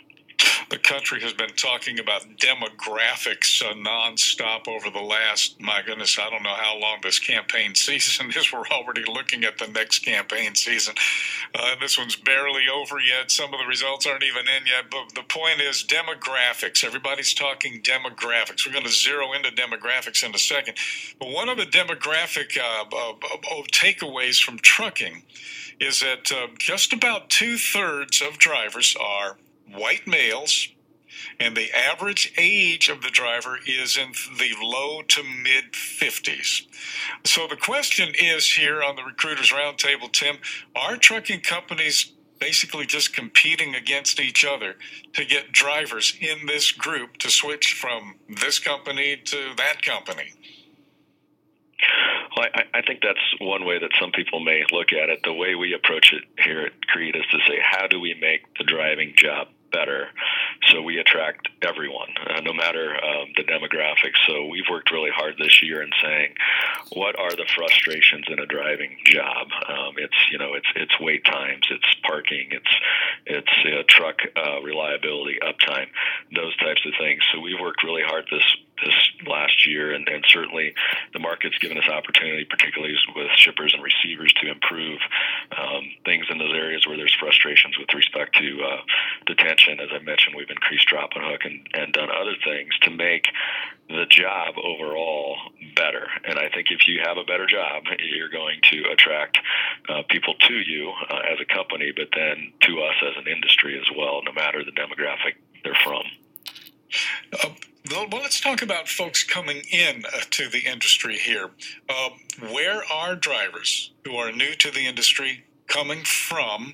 the 0.70 0.78
country 0.78 1.20
has 1.22 1.34
been 1.34 1.54
talking 1.56 2.00
about 2.00 2.22
demographics 2.38 3.64
uh, 3.64 3.74
nonstop 3.74 4.68
over 4.68 4.92
the 4.92 5.02
last, 5.02 5.60
my 5.60 5.82
goodness, 5.84 6.20
I 6.20 6.30
don't 6.30 6.44
know 6.44 6.54
how 6.56 6.78
long 6.78 7.00
this 7.02 7.18
campaign 7.18 7.74
season 7.76 8.30
is. 8.36 8.54
We're 8.54 8.68
already 8.68 9.04
looking 9.08 9.44
at 9.44 9.58
the 9.58 9.68
next 9.68 10.00
campaign 10.00 10.54
season. 10.56 10.94
Uh, 11.56 11.76
this 11.82 11.98
one's 11.98 12.16
barely 12.16 12.66
over 12.72 13.00
yet. 13.00 13.32
Some 13.32 13.52
of 13.54 13.60
the 13.60 13.66
results 13.66 14.06
aren't 14.06 14.24
even 14.24 14.48
in 14.48 14.68
yet. 14.68 14.86
But 14.92 15.16
the 15.16 15.28
point 15.28 15.60
is 15.60 15.84
demographics. 15.88 16.84
Everybody's 16.84 17.34
talking 17.34 17.82
demographics. 17.82 18.66
We're 18.66 18.74
going 18.74 18.86
to 18.86 18.92
zero 18.92 19.34
into 19.34 19.50
demographics 19.50 20.24
in 20.24 20.36
a 20.36 20.40
second. 20.40 20.78
But 21.20 21.30
one 21.30 21.50
of 21.50 21.58
the 21.58 21.66
demographic 21.66 22.58
uh, 22.58 22.86
takeaways 23.72 24.44
from 24.44 24.60
trucking 24.60 25.24
is 25.80 26.02
that 26.02 26.32
uh, 26.32 26.48
just 26.58 26.94
about 26.94 27.30
two 27.30 27.58
thirds 27.58 28.22
of 28.22 28.38
drivers 28.38 28.96
are 29.00 29.38
white 29.74 30.08
males, 30.08 30.70
and 31.40 31.56
the 31.56 31.72
average 31.72 32.34
age 32.38 32.90
of 32.90 33.02
the 33.02 33.10
driver 33.10 33.58
is 33.66 33.98
in 33.98 34.12
the 34.38 34.54
low 34.62 35.02
to 35.02 35.24
mid 35.24 35.74
50s. 35.74 36.66
So 37.26 37.48
the 37.48 37.56
question 37.56 38.14
is 38.20 38.54
here 38.54 38.82
on 38.84 38.96
the 38.96 39.04
Recruiters 39.04 39.52
Roundtable, 39.52 40.12
Tim, 40.12 40.38
are 40.76 40.98
trucking 40.98 41.42
companies 41.42 42.12
basically 42.40 42.86
just 42.86 43.14
competing 43.14 43.76
against 43.76 44.20
each 44.20 44.46
other 44.46 44.76
to 45.14 45.26
get 45.26 45.52
drivers 45.52 46.16
in 46.20 46.46
this 46.46 46.72
group 46.72 47.18
to 47.18 47.30
switch 47.30 47.74
from 47.74 48.16
this 48.42 48.60
company 48.60 49.18
to 49.26 49.54
that 49.58 49.82
company? 49.82 50.34
Well, 52.36 52.48
I, 52.54 52.64
I 52.74 52.82
think 52.82 53.02
that's 53.02 53.20
one 53.40 53.66
way 53.66 53.80
that 53.80 53.92
some 54.00 54.12
people 54.12 54.40
may 54.40 54.64
look 54.72 54.94
at 54.94 55.10
it. 55.10 55.22
The 55.24 55.34
way 55.34 55.56
we 55.56 55.74
approach 55.74 56.14
it 56.14 56.24
here 56.44 56.62
at 56.62 56.88
Crete 56.88 57.16
is 57.16 57.26
to 57.32 57.38
say, 57.48 57.60
how 57.62 57.88
do 57.88 58.00
we 58.00 58.14
make 58.14 58.42
the 58.58 58.64
driving 58.64 59.14
job 59.16 59.48
better. 59.72 60.08
So 60.72 60.82
we 60.82 60.98
attract 60.98 61.50
everyone 61.62 62.10
uh, 62.28 62.42
no 62.42 62.54
matter 62.54 62.94
um, 62.94 63.30
the 63.36 63.44
demographics. 63.44 64.20
So 64.28 64.46
we've 64.46 64.68
worked 64.70 64.92
really 64.92 65.12
hard 65.12 65.36
this 65.38 65.64
year 65.64 65.82
in 65.82 65.90
saying 66.02 66.34
what 66.94 67.18
are 67.18 67.32
the 67.32 67.48
frustrations 67.56 68.26
in 68.30 68.40
a 68.40 68.46
driving 68.46 68.98
job? 69.06 69.48
Um, 69.68 69.94
it's 69.98 70.18
you 70.32 70.38
know 70.38 70.54
it's 70.54 70.68
it's 70.76 71.00
wait 71.00 71.26
times 71.26 71.66
it's 71.70 71.96
parking 72.04 72.50
it's 72.52 72.76
it's 73.26 73.52
uh, 73.66 73.84
truck 73.88 74.18
uh, 74.36 74.62
reliability 74.62 75.40
uptime 75.42 75.88
those 76.36 76.56
types 76.58 76.82
of 76.86 76.94
things. 77.00 77.22
So 77.32 77.40
we've 77.40 77.60
worked 77.60 77.84
really 77.84 78.04
hard 78.04 78.26
this 78.32 78.44
this 78.84 79.28
last 79.28 79.68
year, 79.68 79.92
and, 79.92 80.08
and 80.08 80.24
certainly 80.28 80.74
the 81.14 81.20
market's 81.20 81.58
given 81.60 81.78
us 81.78 81.88
opportunity, 81.88 82.46
particularly 82.46 82.96
with 83.16 83.32
shippers 83.36 83.74
and 83.74 83.84
receivers, 83.84 84.34
to 84.42 84.50
improve 84.50 85.00
um, 85.58 85.84
things 86.06 86.26
in 86.30 86.38
those 86.38 86.54
areas 86.54 86.88
where 86.88 86.98
there's 86.98 87.16
frustrations 87.20 87.78
with 87.78 87.94
respect 87.94 88.36
to 88.36 88.62
uh, 88.64 88.82
detention. 89.26 89.80
As 89.80 89.90
I 89.94 90.00
mentioned, 90.00 90.36
we've 90.36 90.50
increased 90.50 90.88
drop 90.88 91.12
and 91.16 91.24
hook 91.24 91.42
and, 91.46 91.68
and 91.74 91.94
done 91.94 92.10
other 92.10 92.36
things 92.44 92.78
to 92.82 92.90
make 92.92 93.28
the 93.90 94.06
job 94.08 94.56
overall 94.58 95.36
better. 95.76 96.08
And 96.24 96.38
I 96.38 96.50
think 96.50 96.68
if 96.70 96.88
you 96.88 97.02
have 97.04 97.18
a 97.18 97.24
better 97.24 97.48
job, 97.48 97.84
you're 97.98 98.30
going 98.30 98.60
to 98.72 98.84
attract 98.92 99.40
uh, 99.90 100.04
people 100.10 100.36
to 100.48 100.54
you 100.54 100.94
uh, 101.10 101.22
as 101.32 101.40
a 101.42 101.46
company, 101.46 101.92
but 101.96 102.10
then 102.16 102.54
to 102.62 102.82
us 102.82 102.96
as 103.02 103.18
an 103.18 103.32
industry 103.32 103.80
as 103.80 103.90
well, 103.98 104.22
no 104.24 104.32
matter 104.32 104.64
the 104.64 104.72
demographic 104.72 105.36
they're 105.64 105.74
from. 105.84 106.04
Uh, 107.34 107.50
well, 107.92 108.08
let's 108.12 108.40
talk 108.40 108.62
about 108.62 108.88
folks 108.88 109.24
coming 109.24 109.62
in 109.72 110.04
uh, 110.06 110.22
to 110.32 110.50
the 110.50 110.66
industry 110.66 111.18
here. 111.18 111.50
Uh, 111.88 112.10
where 112.52 112.84
are 112.92 113.16
drivers 113.16 113.92
who 114.06 114.16
are 114.16 114.32
new 114.32 114.54
to 114.56 114.72
the 114.72 114.86
industry 114.86 115.46
coming 115.68 116.04
from? 116.04 116.74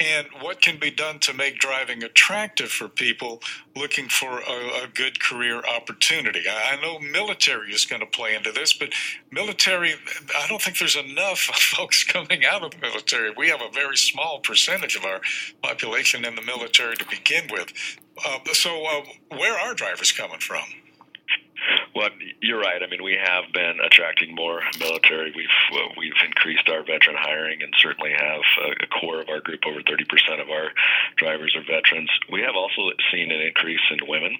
And 0.00 0.26
what 0.40 0.60
can 0.60 0.80
be 0.80 0.90
done 0.90 1.20
to 1.20 1.32
make 1.32 1.58
driving 1.58 2.02
attractive 2.02 2.70
for 2.70 2.88
people 2.88 3.40
looking 3.76 4.08
for 4.08 4.40
a, 4.40 4.84
a 4.84 4.88
good 4.92 5.20
career 5.20 5.62
opportunity? 5.64 6.42
I 6.48 6.80
know 6.80 6.98
military 6.98 7.72
is 7.72 7.84
going 7.84 8.00
to 8.00 8.06
play 8.06 8.34
into 8.34 8.50
this, 8.50 8.72
but 8.72 8.88
military, 9.30 9.94
I 10.36 10.48
don't 10.48 10.60
think 10.60 10.78
there's 10.78 10.96
enough 10.96 11.38
folks 11.76 12.02
coming 12.02 12.44
out 12.44 12.64
of 12.64 12.72
the 12.72 12.78
military. 12.78 13.32
We 13.36 13.48
have 13.50 13.60
a 13.62 13.70
very 13.70 13.96
small 13.96 14.40
percentage 14.40 14.96
of 14.96 15.04
our 15.04 15.20
population 15.62 16.24
in 16.24 16.34
the 16.34 16.42
military 16.42 16.96
to 16.96 17.06
begin 17.08 17.44
with. 17.52 17.72
Uh, 18.24 18.38
so, 18.52 18.84
uh, 18.84 19.36
where 19.36 19.58
are 19.58 19.74
drivers 19.74 20.12
coming 20.12 20.40
from? 20.40 20.64
Well, 21.94 22.08
you're 22.40 22.58
right. 22.58 22.82
I 22.82 22.86
mean, 22.88 23.02
we 23.02 23.18
have 23.22 23.52
been 23.52 23.78
attracting 23.84 24.34
more 24.34 24.60
military. 24.80 25.32
We've 25.36 25.48
uh, 25.72 25.88
we've 25.98 26.16
increased 26.24 26.68
our 26.68 26.82
veteran 26.82 27.16
hiring, 27.18 27.62
and 27.62 27.72
certainly 27.78 28.12
have 28.12 28.40
a, 28.64 28.84
a 28.84 28.86
core 28.86 29.20
of 29.20 29.28
our 29.28 29.40
group. 29.40 29.60
Over 29.66 29.80
30% 29.80 30.40
of 30.40 30.48
our 30.48 30.70
drivers 31.16 31.54
are 31.54 31.62
veterans. 31.62 32.10
We 32.30 32.40
have 32.40 32.56
also 32.56 32.90
seen 33.12 33.30
an 33.30 33.40
increase 33.40 33.80
in 33.90 34.08
women, 34.08 34.36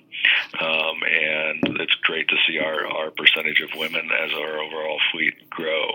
um, 0.60 0.96
and 1.04 1.80
it's 1.80 1.94
great 2.02 2.28
to 2.28 2.36
see 2.46 2.58
our 2.58 2.86
our 2.86 3.10
percentage 3.10 3.60
of 3.60 3.70
women 3.76 4.08
as 4.10 4.32
our 4.32 4.58
overall 4.58 4.98
fleet 5.12 5.34
grow. 5.50 5.92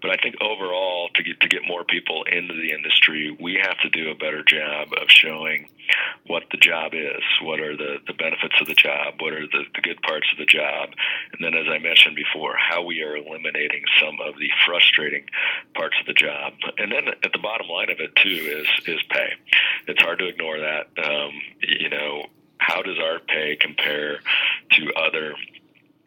But 0.00 0.10
I 0.10 0.16
think 0.16 0.36
overall, 0.40 1.10
to 1.14 1.22
get 1.22 1.40
to 1.40 1.48
get 1.48 1.62
more 1.66 1.84
people 1.84 2.24
into 2.24 2.54
the 2.54 2.72
industry, 2.72 3.36
we 3.38 3.60
have 3.62 3.78
to 3.80 3.90
do 3.90 4.10
a 4.10 4.14
better 4.14 4.42
job 4.42 4.88
of 5.00 5.10
showing 5.10 5.68
what 6.26 6.44
the 6.50 6.56
job 6.56 6.92
is, 6.94 7.22
what 7.42 7.60
are 7.60 7.76
the, 7.76 7.96
the 8.06 8.14
benefits 8.14 8.54
of 8.60 8.66
the 8.66 8.74
job, 8.74 9.14
what 9.20 9.32
are 9.34 9.46
the, 9.46 9.64
the 9.74 9.82
good 9.82 10.00
parts 10.02 10.26
of 10.32 10.38
the 10.38 10.46
job, 10.46 10.88
and 11.32 11.44
then, 11.44 11.54
as 11.54 11.66
I 11.68 11.78
mentioned 11.78 12.16
before, 12.16 12.54
how 12.56 12.82
we 12.82 13.02
are 13.02 13.16
eliminating 13.16 13.82
some 14.00 14.18
of 14.20 14.34
the 14.38 14.48
frustrating 14.66 15.24
parts 15.74 15.96
of 16.00 16.06
the 16.06 16.14
job. 16.14 16.54
And 16.78 16.92
then 16.92 17.08
at 17.08 17.32
the 17.32 17.38
bottom 17.38 17.68
line 17.68 17.90
of 17.90 18.00
it, 18.00 18.16
too, 18.16 18.28
is, 18.28 18.68
is 18.86 19.02
pay. 19.10 19.32
It's 19.86 20.02
hard 20.02 20.18
to 20.20 20.26
ignore 20.28 20.60
that. 20.60 20.86
Um, 20.96 21.32
you 21.60 21.90
know, 21.90 22.26
how 22.58 22.82
does 22.82 22.98
our 22.98 23.18
pay 23.18 23.56
compare 23.60 24.20
to 24.72 24.92
other 24.94 25.34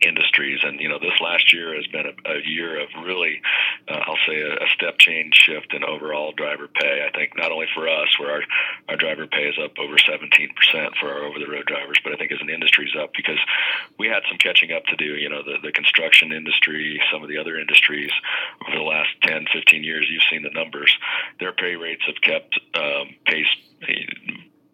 industries. 0.02 0.60
And 0.64 0.80
you 0.80 0.90
know, 0.90 1.00
this 1.00 1.20
last 1.22 1.54
year 1.54 1.76
has 1.76 1.88
been 1.88 2.06
a, 2.06 2.32
a 2.32 2.42
year 2.46 2.80
of 2.82 2.90
really, 3.04 3.42
uh, 3.88 4.00
I'll 4.06 4.22
say, 4.28 4.40
a, 4.42 4.54
a, 4.54 4.68
step 4.76 5.00
change 5.00 5.34
shift 5.34 5.74
in 5.74 5.84
overall 5.84 6.32
driver 6.34 6.68
pay. 6.68 7.06
I 7.08 7.16
think 7.18 7.36
not 7.36 7.52
only 7.52 7.68
for 7.74 7.90
us, 7.90 8.08
where 8.20 8.32
our 8.32 8.44
our 8.90 8.96
driver 8.96 9.26
pay 9.28 9.48
is 9.48 9.58
up 9.64 9.78
over 9.80 9.96
17% 9.96 10.22
for 11.00 11.12
our 11.12 11.24
over 11.24 11.40
the 11.40 11.48
road 11.48 11.66
drivers, 11.66 12.00
but 12.04 12.14
I 12.14 12.18
think 12.18 12.32
as 12.32 12.42
an 12.42 12.50
industry 12.50 12.86
is 12.86 12.96
up 13.02 13.12
because 13.16 13.40
we 13.98 14.08
had 14.08 14.22
some 14.30 14.38
catching 14.38 14.72
up 14.72 14.86
to 14.86 14.96
do. 14.96 15.16
You 15.16 15.30
know, 15.30 15.42
the 15.44 15.58
the 15.64 15.72
construction 15.72 16.32
industry, 16.32 17.02
some 17.12 17.24
of 17.24 17.30
the 17.30 17.38
other 17.38 17.58
industries 17.58 18.12
over 18.68 18.78
the 18.78 18.84
last 18.84 19.10
10, 19.24 19.48
15 19.54 19.84
years, 19.84 20.08
you've 20.10 20.22
seen 20.30 20.44
the 20.44 20.54
numbers. 20.54 20.96
Their 21.40 21.54
pay 21.54 21.76
rates 21.76 22.04
have 22.06 22.22
kept 22.22 22.60
um, 22.76 23.16
pace 23.26 23.48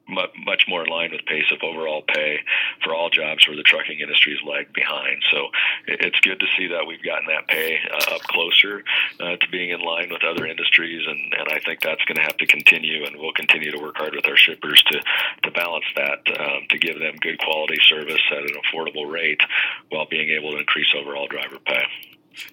much 0.07 0.65
more 0.67 0.83
in 0.83 0.89
line 0.89 1.11
with 1.11 1.25
pace 1.25 1.49
of 1.51 1.63
overall 1.63 2.01
pay 2.01 2.39
for 2.83 2.93
all 2.93 3.09
jobs 3.09 3.47
where 3.47 3.55
the 3.55 3.63
trucking 3.63 3.99
industry 3.99 4.33
is 4.33 4.39
lagged 4.45 4.73
behind. 4.73 5.23
So 5.31 5.47
it's 5.87 6.19
good 6.19 6.39
to 6.39 6.45
see 6.57 6.67
that 6.67 6.85
we've 6.85 7.03
gotten 7.03 7.27
that 7.27 7.47
pay 7.47 7.79
uh, 7.91 8.15
up 8.15 8.21
closer 8.23 8.83
uh, 9.19 9.37
to 9.37 9.49
being 9.49 9.69
in 9.69 9.81
line 9.81 10.09
with 10.11 10.23
other 10.23 10.45
industries, 10.45 11.05
and, 11.07 11.33
and 11.33 11.47
I 11.49 11.59
think 11.59 11.81
that's 11.81 12.03
going 12.05 12.17
to 12.17 12.23
have 12.23 12.37
to 12.37 12.47
continue, 12.47 13.05
and 13.05 13.17
we'll 13.17 13.33
continue 13.33 13.71
to 13.71 13.79
work 13.79 13.97
hard 13.97 14.15
with 14.15 14.27
our 14.27 14.37
shippers 14.37 14.81
to 14.83 15.01
to 15.43 15.51
balance 15.51 15.85
that 15.95 16.19
um, 16.39 16.67
to 16.69 16.77
give 16.77 16.99
them 16.99 17.15
good 17.21 17.39
quality 17.39 17.79
service 17.87 18.21
at 18.31 18.43
an 18.43 18.55
affordable 18.63 19.09
rate 19.09 19.41
while 19.89 20.05
being 20.05 20.29
able 20.29 20.51
to 20.51 20.57
increase 20.57 20.93
overall 20.95 21.27
driver 21.27 21.59
pay. 21.65 21.83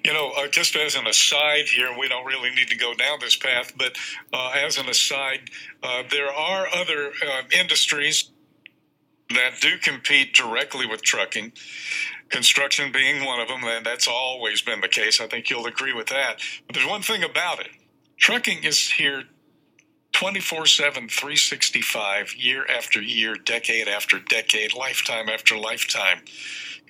You 0.05 0.13
know, 0.13 0.33
uh, 0.37 0.49
just 0.49 0.77
as 0.77 0.95
an 0.95 1.07
aside 1.07 1.67
here, 1.67 1.97
we 1.99 2.09
don't 2.09 2.27
really 2.27 2.51
need 2.51 2.69
to 2.69 2.77
go 2.77 2.95
down 2.95 3.19
this 3.21 3.37
path, 3.37 3.73
but 3.77 3.97
uh, 4.33 4.53
as 4.55 4.79
an 4.79 4.89
aside, 4.89 5.51
uh, 5.83 6.03
there 6.11 6.33
are 6.33 6.67
other 6.75 7.13
uh, 7.27 7.43
industries 7.59 8.31
that 9.31 9.61
do 9.61 9.79
compete 9.79 10.35
directly 10.35 10.87
with 10.87 11.03
trucking, 11.03 11.53
construction 12.29 12.93
being 12.93 13.25
one 13.25 13.41
of 13.41 13.49
them, 13.49 13.63
and 13.65 13.87
that's 13.87 14.09
always 14.09 14.61
been 14.61 14.81
the 14.81 14.89
case. 14.89 15.21
I 15.21 15.29
think 15.29 15.51
you'll 15.51 15.67
agree 15.67 15.93
with 15.93 16.09
that. 16.09 16.41
But 16.67 16.75
there's 16.75 16.89
one 16.89 17.03
thing 17.03 17.23
about 17.23 17.61
it 17.61 17.71
trucking 18.21 18.63
is 18.63 18.93
here 18.93 19.25
24 20.21 20.67
7, 20.67 21.09
365, 21.09 22.35
year 22.35 22.67
after 22.67 23.00
year, 23.00 23.37
decade 23.37 23.89
after 23.89 24.19
decade, 24.19 24.75
lifetime 24.75 25.31
after 25.31 25.57
lifetime. 25.57 26.19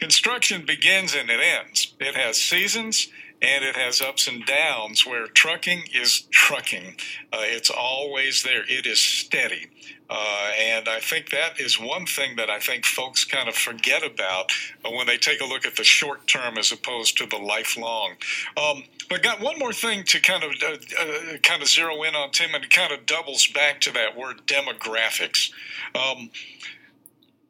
Construction 0.01 0.67
begins 0.67 1.15
and 1.15 1.31
it 1.31 1.39
ends. 1.39 1.95
It 2.01 2.17
has 2.17 2.39
seasons 2.39 3.07
and 3.43 3.65
it 3.65 3.77
has 3.77 4.01
ups 4.01 4.29
and 4.29 4.45
downs 4.45 5.07
where 5.07 5.27
trucking 5.27 5.85
is 5.95 6.23
trucking. 6.31 6.97
Uh, 7.33 7.39
it's 7.41 7.71
always 7.71 8.43
there, 8.43 8.65
it 8.69 8.87
is 8.87 8.99
steady. 8.99 9.69
Uh, 10.11 10.51
and 10.59 10.89
I 10.89 10.99
think 10.99 11.31
that 11.31 11.61
is 11.61 11.79
one 11.79 12.05
thing 12.05 12.35
that 12.35 12.51
I 12.51 12.59
think 12.59 12.85
folks 12.85 13.25
kind 13.25 13.49
of 13.49 13.55
forget 13.55 14.05
about 14.05 14.51
uh, 14.85 14.91
when 14.91 15.07
they 15.07 15.17
take 15.17 15.41
a 15.41 15.45
look 15.45 15.65
at 15.65 15.77
the 15.77 15.85
short 15.85 16.27
term 16.27 16.59
as 16.59 16.73
opposed 16.73 17.17
to 17.19 17.27
the 17.27 17.37
lifelong. 17.37 18.15
Um, 18.57 18.83
but 19.09 19.23
got 19.23 19.41
one 19.41 19.59
more 19.59 19.73
thing 19.73 20.03
to 20.05 20.21
kind 20.21 20.43
of 20.43 20.51
uh, 20.63 20.77
uh, 21.01 21.37
kind 21.45 21.63
of 21.63 21.69
zero 21.69 22.03
in 22.03 22.17
on, 22.17 22.33
Tim, 22.33 22.55
and 22.55 22.65
it 22.65 22.71
kind 22.71 22.93
of 22.93 23.07
doubles 23.07 23.47
back 23.47 23.81
to 23.83 23.93
that 23.93 24.17
word 24.17 24.43
demographics. 24.47 25.53
Um, 25.95 26.31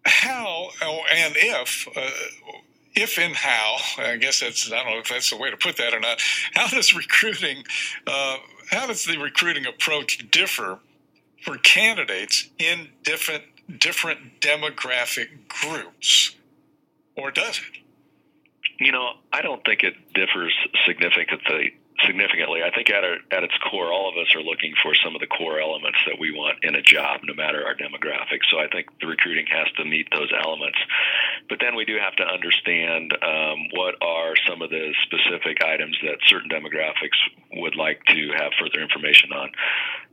how 0.05 0.69
oh, 0.83 1.01
and 1.15 1.35
if 1.37 1.89
uh, 1.97 2.11
if 2.95 3.19
and 3.19 3.35
how 3.35 3.77
i 3.99 4.17
guess 4.17 4.41
that's 4.41 4.71
i 4.73 4.77
don't 4.77 4.93
know 4.93 4.99
if 4.99 5.09
that's 5.09 5.31
the 5.31 5.37
way 5.37 5.51
to 5.51 5.57
put 5.57 5.77
that 5.77 5.95
or 5.95 6.01
not 6.01 6.21
how 6.55 6.67
does 6.69 6.95
recruiting 6.95 7.63
uh, 8.07 8.37
how 8.71 8.87
does 8.87 9.05
the 9.05 9.19
recruiting 9.19 9.67
approach 9.67 10.31
differ 10.31 10.79
for 11.43 11.57
candidates 11.59 12.49
in 12.59 12.89
different 13.03 13.45
different 13.79 14.41
demographic 14.41 15.29
groups? 15.49 16.35
Or 17.17 17.31
does 17.31 17.59
it? 17.59 17.79
You 18.79 18.93
know 18.93 19.13
i 19.33 19.43
don't 19.43 19.65
think 19.65 19.83
it 19.83 19.95
differs 20.15 20.55
significantly 20.87 21.75
significantly. 22.07 22.63
I 22.63 22.71
think 22.71 22.91
at, 22.91 23.05
our, 23.05 23.17
at 23.31 23.45
its 23.45 23.55
core, 23.71 23.93
all 23.93 24.09
of 24.09 24.17
us 24.17 24.35
are 24.35 24.43
looking 24.43 24.75
for 24.83 24.95
some 24.95 25.15
of 25.15 25.21
the 25.21 25.27
core 25.27 25.61
elements 25.61 25.99
that 26.07 26.19
we 26.19 26.31
want 26.31 26.63
in 26.63 26.75
a 26.75 26.83
job, 26.83 27.21
no 27.25 27.35
matter 27.35 27.65
our 27.65 27.75
demographics. 27.75 28.49
So 28.51 28.59
I 28.59 28.69
think 28.69 28.89
the 29.01 29.07
recruiting 29.07 29.47
has 29.51 29.69
to 29.77 29.85
meet 29.85 30.09
those 30.13 30.33
elements. 30.33 30.79
But 31.49 31.59
then 31.61 31.75
we 31.75 31.85
do 31.85 31.97
have 32.01 32.17
to 32.17 32.25
understand 32.25 33.13
um, 33.23 33.69
what 33.73 33.97
are 34.01 34.35
some 34.49 34.63
of 34.63 34.71
the 34.71 34.95
specific 35.03 35.65
items 35.65 35.99
that 36.03 36.19
certain 36.27 36.51
demographics 36.51 37.19
would 37.53 37.77
like 37.77 38.05
to 38.07 38.31
have 38.37 38.53
further 38.59 38.81
information 38.81 39.33
on 39.33 39.51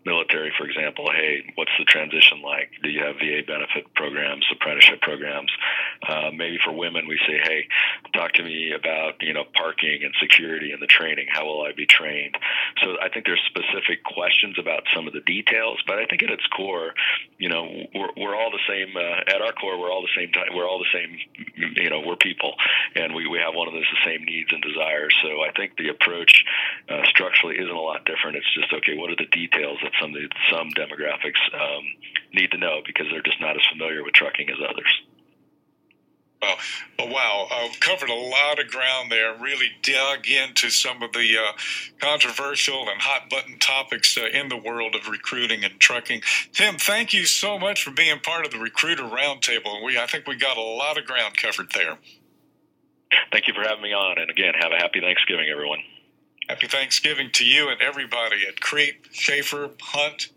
military, 0.07 0.51
for 0.57 0.65
example, 0.65 1.11
hey, 1.11 1.43
what's 1.55 1.75
the 1.77 1.83
transition 1.83 2.41
like? 2.41 2.71
Do 2.81 2.89
you 2.89 3.03
have 3.03 3.17
VA 3.17 3.43
benefit 3.45 3.93
programs, 3.93 4.47
apprenticeship 4.49 5.01
programs? 5.01 5.51
Uh, 6.07 6.31
maybe 6.33 6.57
for 6.63 6.73
women, 6.73 7.07
we 7.07 7.19
say, 7.27 7.39
hey, 7.41 7.67
talk 8.13 8.33
to 8.33 8.43
me 8.43 8.73
about 8.73 9.21
you 9.21 9.33
know 9.33 9.43
parking 9.53 10.03
and 10.03 10.13
security 10.21 10.71
and 10.71 10.81
the 10.81 10.87
training. 10.87 11.27
How 11.29 11.45
will 11.45 11.63
I 11.63 11.71
be 11.73 11.85
trained? 11.85 12.37
So 12.83 12.97
I 13.01 13.09
think 13.09 13.25
there's 13.25 13.41
specific 13.47 14.03
questions 14.03 14.57
about 14.59 14.83
some 14.93 15.07
of 15.07 15.13
the 15.13 15.21
details, 15.21 15.81
but 15.87 15.99
I 15.99 16.05
think 16.05 16.23
at 16.23 16.29
its 16.29 16.45
core, 16.47 16.93
you 17.37 17.49
know, 17.49 17.67
we're, 17.93 18.13
we're 18.17 18.35
all 18.35 18.51
the 18.51 18.63
same. 18.67 18.95
Uh, 18.95 19.21
at 19.27 19.41
our 19.41 19.53
core, 19.53 19.79
we're 19.79 19.91
all 19.91 20.01
the 20.01 20.13
same. 20.15 20.31
We're 20.53 20.67
all 20.67 20.79
the 20.79 20.91
same. 20.93 21.17
You 21.75 21.89
know, 21.89 22.01
we're 22.05 22.15
people, 22.15 22.55
and 22.95 23.13
we, 23.13 23.27
we 23.27 23.39
have 23.39 23.53
one 23.53 23.67
of 23.67 23.73
those 23.73 23.87
the 23.87 24.09
same 24.09 24.25
needs 24.25 24.51
and 24.51 24.61
desires. 24.61 25.15
So 25.21 25.41
I 25.41 25.51
think 25.55 25.77
the 25.77 25.89
approach 25.89 26.43
uh, 26.89 27.05
structurally 27.05 27.55
isn't 27.55 27.69
a 27.75 27.81
lot 27.81 28.05
different. 28.05 28.37
It's 28.37 28.53
just 28.53 28.73
okay. 28.73 28.97
What 28.97 29.11
are 29.11 29.15
the 29.15 29.29
details 29.31 29.79
that 29.83 29.91
some 30.01 30.13
some 30.51 30.69
demographics 30.75 31.41
um, 31.53 31.83
need 32.33 32.51
to 32.51 32.57
know 32.57 32.81
because 32.85 33.07
they're 33.11 33.21
just 33.21 33.41
not 33.41 33.55
as 33.55 33.65
familiar 33.71 34.03
with 34.03 34.13
trucking 34.13 34.49
as 34.49 34.57
others. 34.57 35.01
Well, 36.41 36.55
oh, 36.99 37.05
wow, 37.07 37.47
uh, 37.49 37.69
covered 37.79 38.09
a 38.09 38.13
lot 38.13 38.59
of 38.59 38.67
ground 38.67 39.11
there. 39.11 39.35
Really 39.39 39.71
dug 39.81 40.27
into 40.27 40.69
some 40.69 41.01
of 41.01 41.11
the 41.13 41.35
uh, 41.35 41.53
controversial 41.99 42.87
and 42.89 43.01
hot 43.01 43.27
button 43.29 43.57
topics 43.57 44.15
uh, 44.17 44.27
in 44.27 44.47
the 44.47 44.57
world 44.57 44.95
of 44.95 45.07
recruiting 45.07 45.63
and 45.63 45.79
trucking. 45.79 46.21
Tim, 46.53 46.75
thank 46.77 47.11
you 47.11 47.25
so 47.25 47.57
much 47.57 47.83
for 47.83 47.89
being 47.89 48.19
part 48.19 48.45
of 48.45 48.51
the 48.51 48.59
Recruiter 48.59 49.03
Roundtable. 49.03 49.83
We, 49.83 49.97
I 49.97 50.05
think 50.05 50.27
we 50.27 50.35
got 50.35 50.57
a 50.57 50.61
lot 50.61 50.99
of 50.99 51.05
ground 51.05 51.37
covered 51.37 51.71
there. 51.73 51.97
Thank 53.31 53.47
you 53.47 53.53
for 53.53 53.63
having 53.63 53.81
me 53.81 53.93
on, 53.93 54.19
and 54.19 54.29
again, 54.29 54.53
have 54.59 54.71
a 54.71 54.77
happy 54.77 54.99
Thanksgiving, 55.01 55.49
everyone. 55.49 55.79
Happy 56.49 56.67
Thanksgiving 56.67 57.31
to 57.33 57.45
you 57.45 57.69
and 57.69 57.81
everybody 57.81 58.45
at 58.47 58.61
Crete, 58.61 59.07
Shaffer, 59.11 59.71
Hunt, 59.81 60.29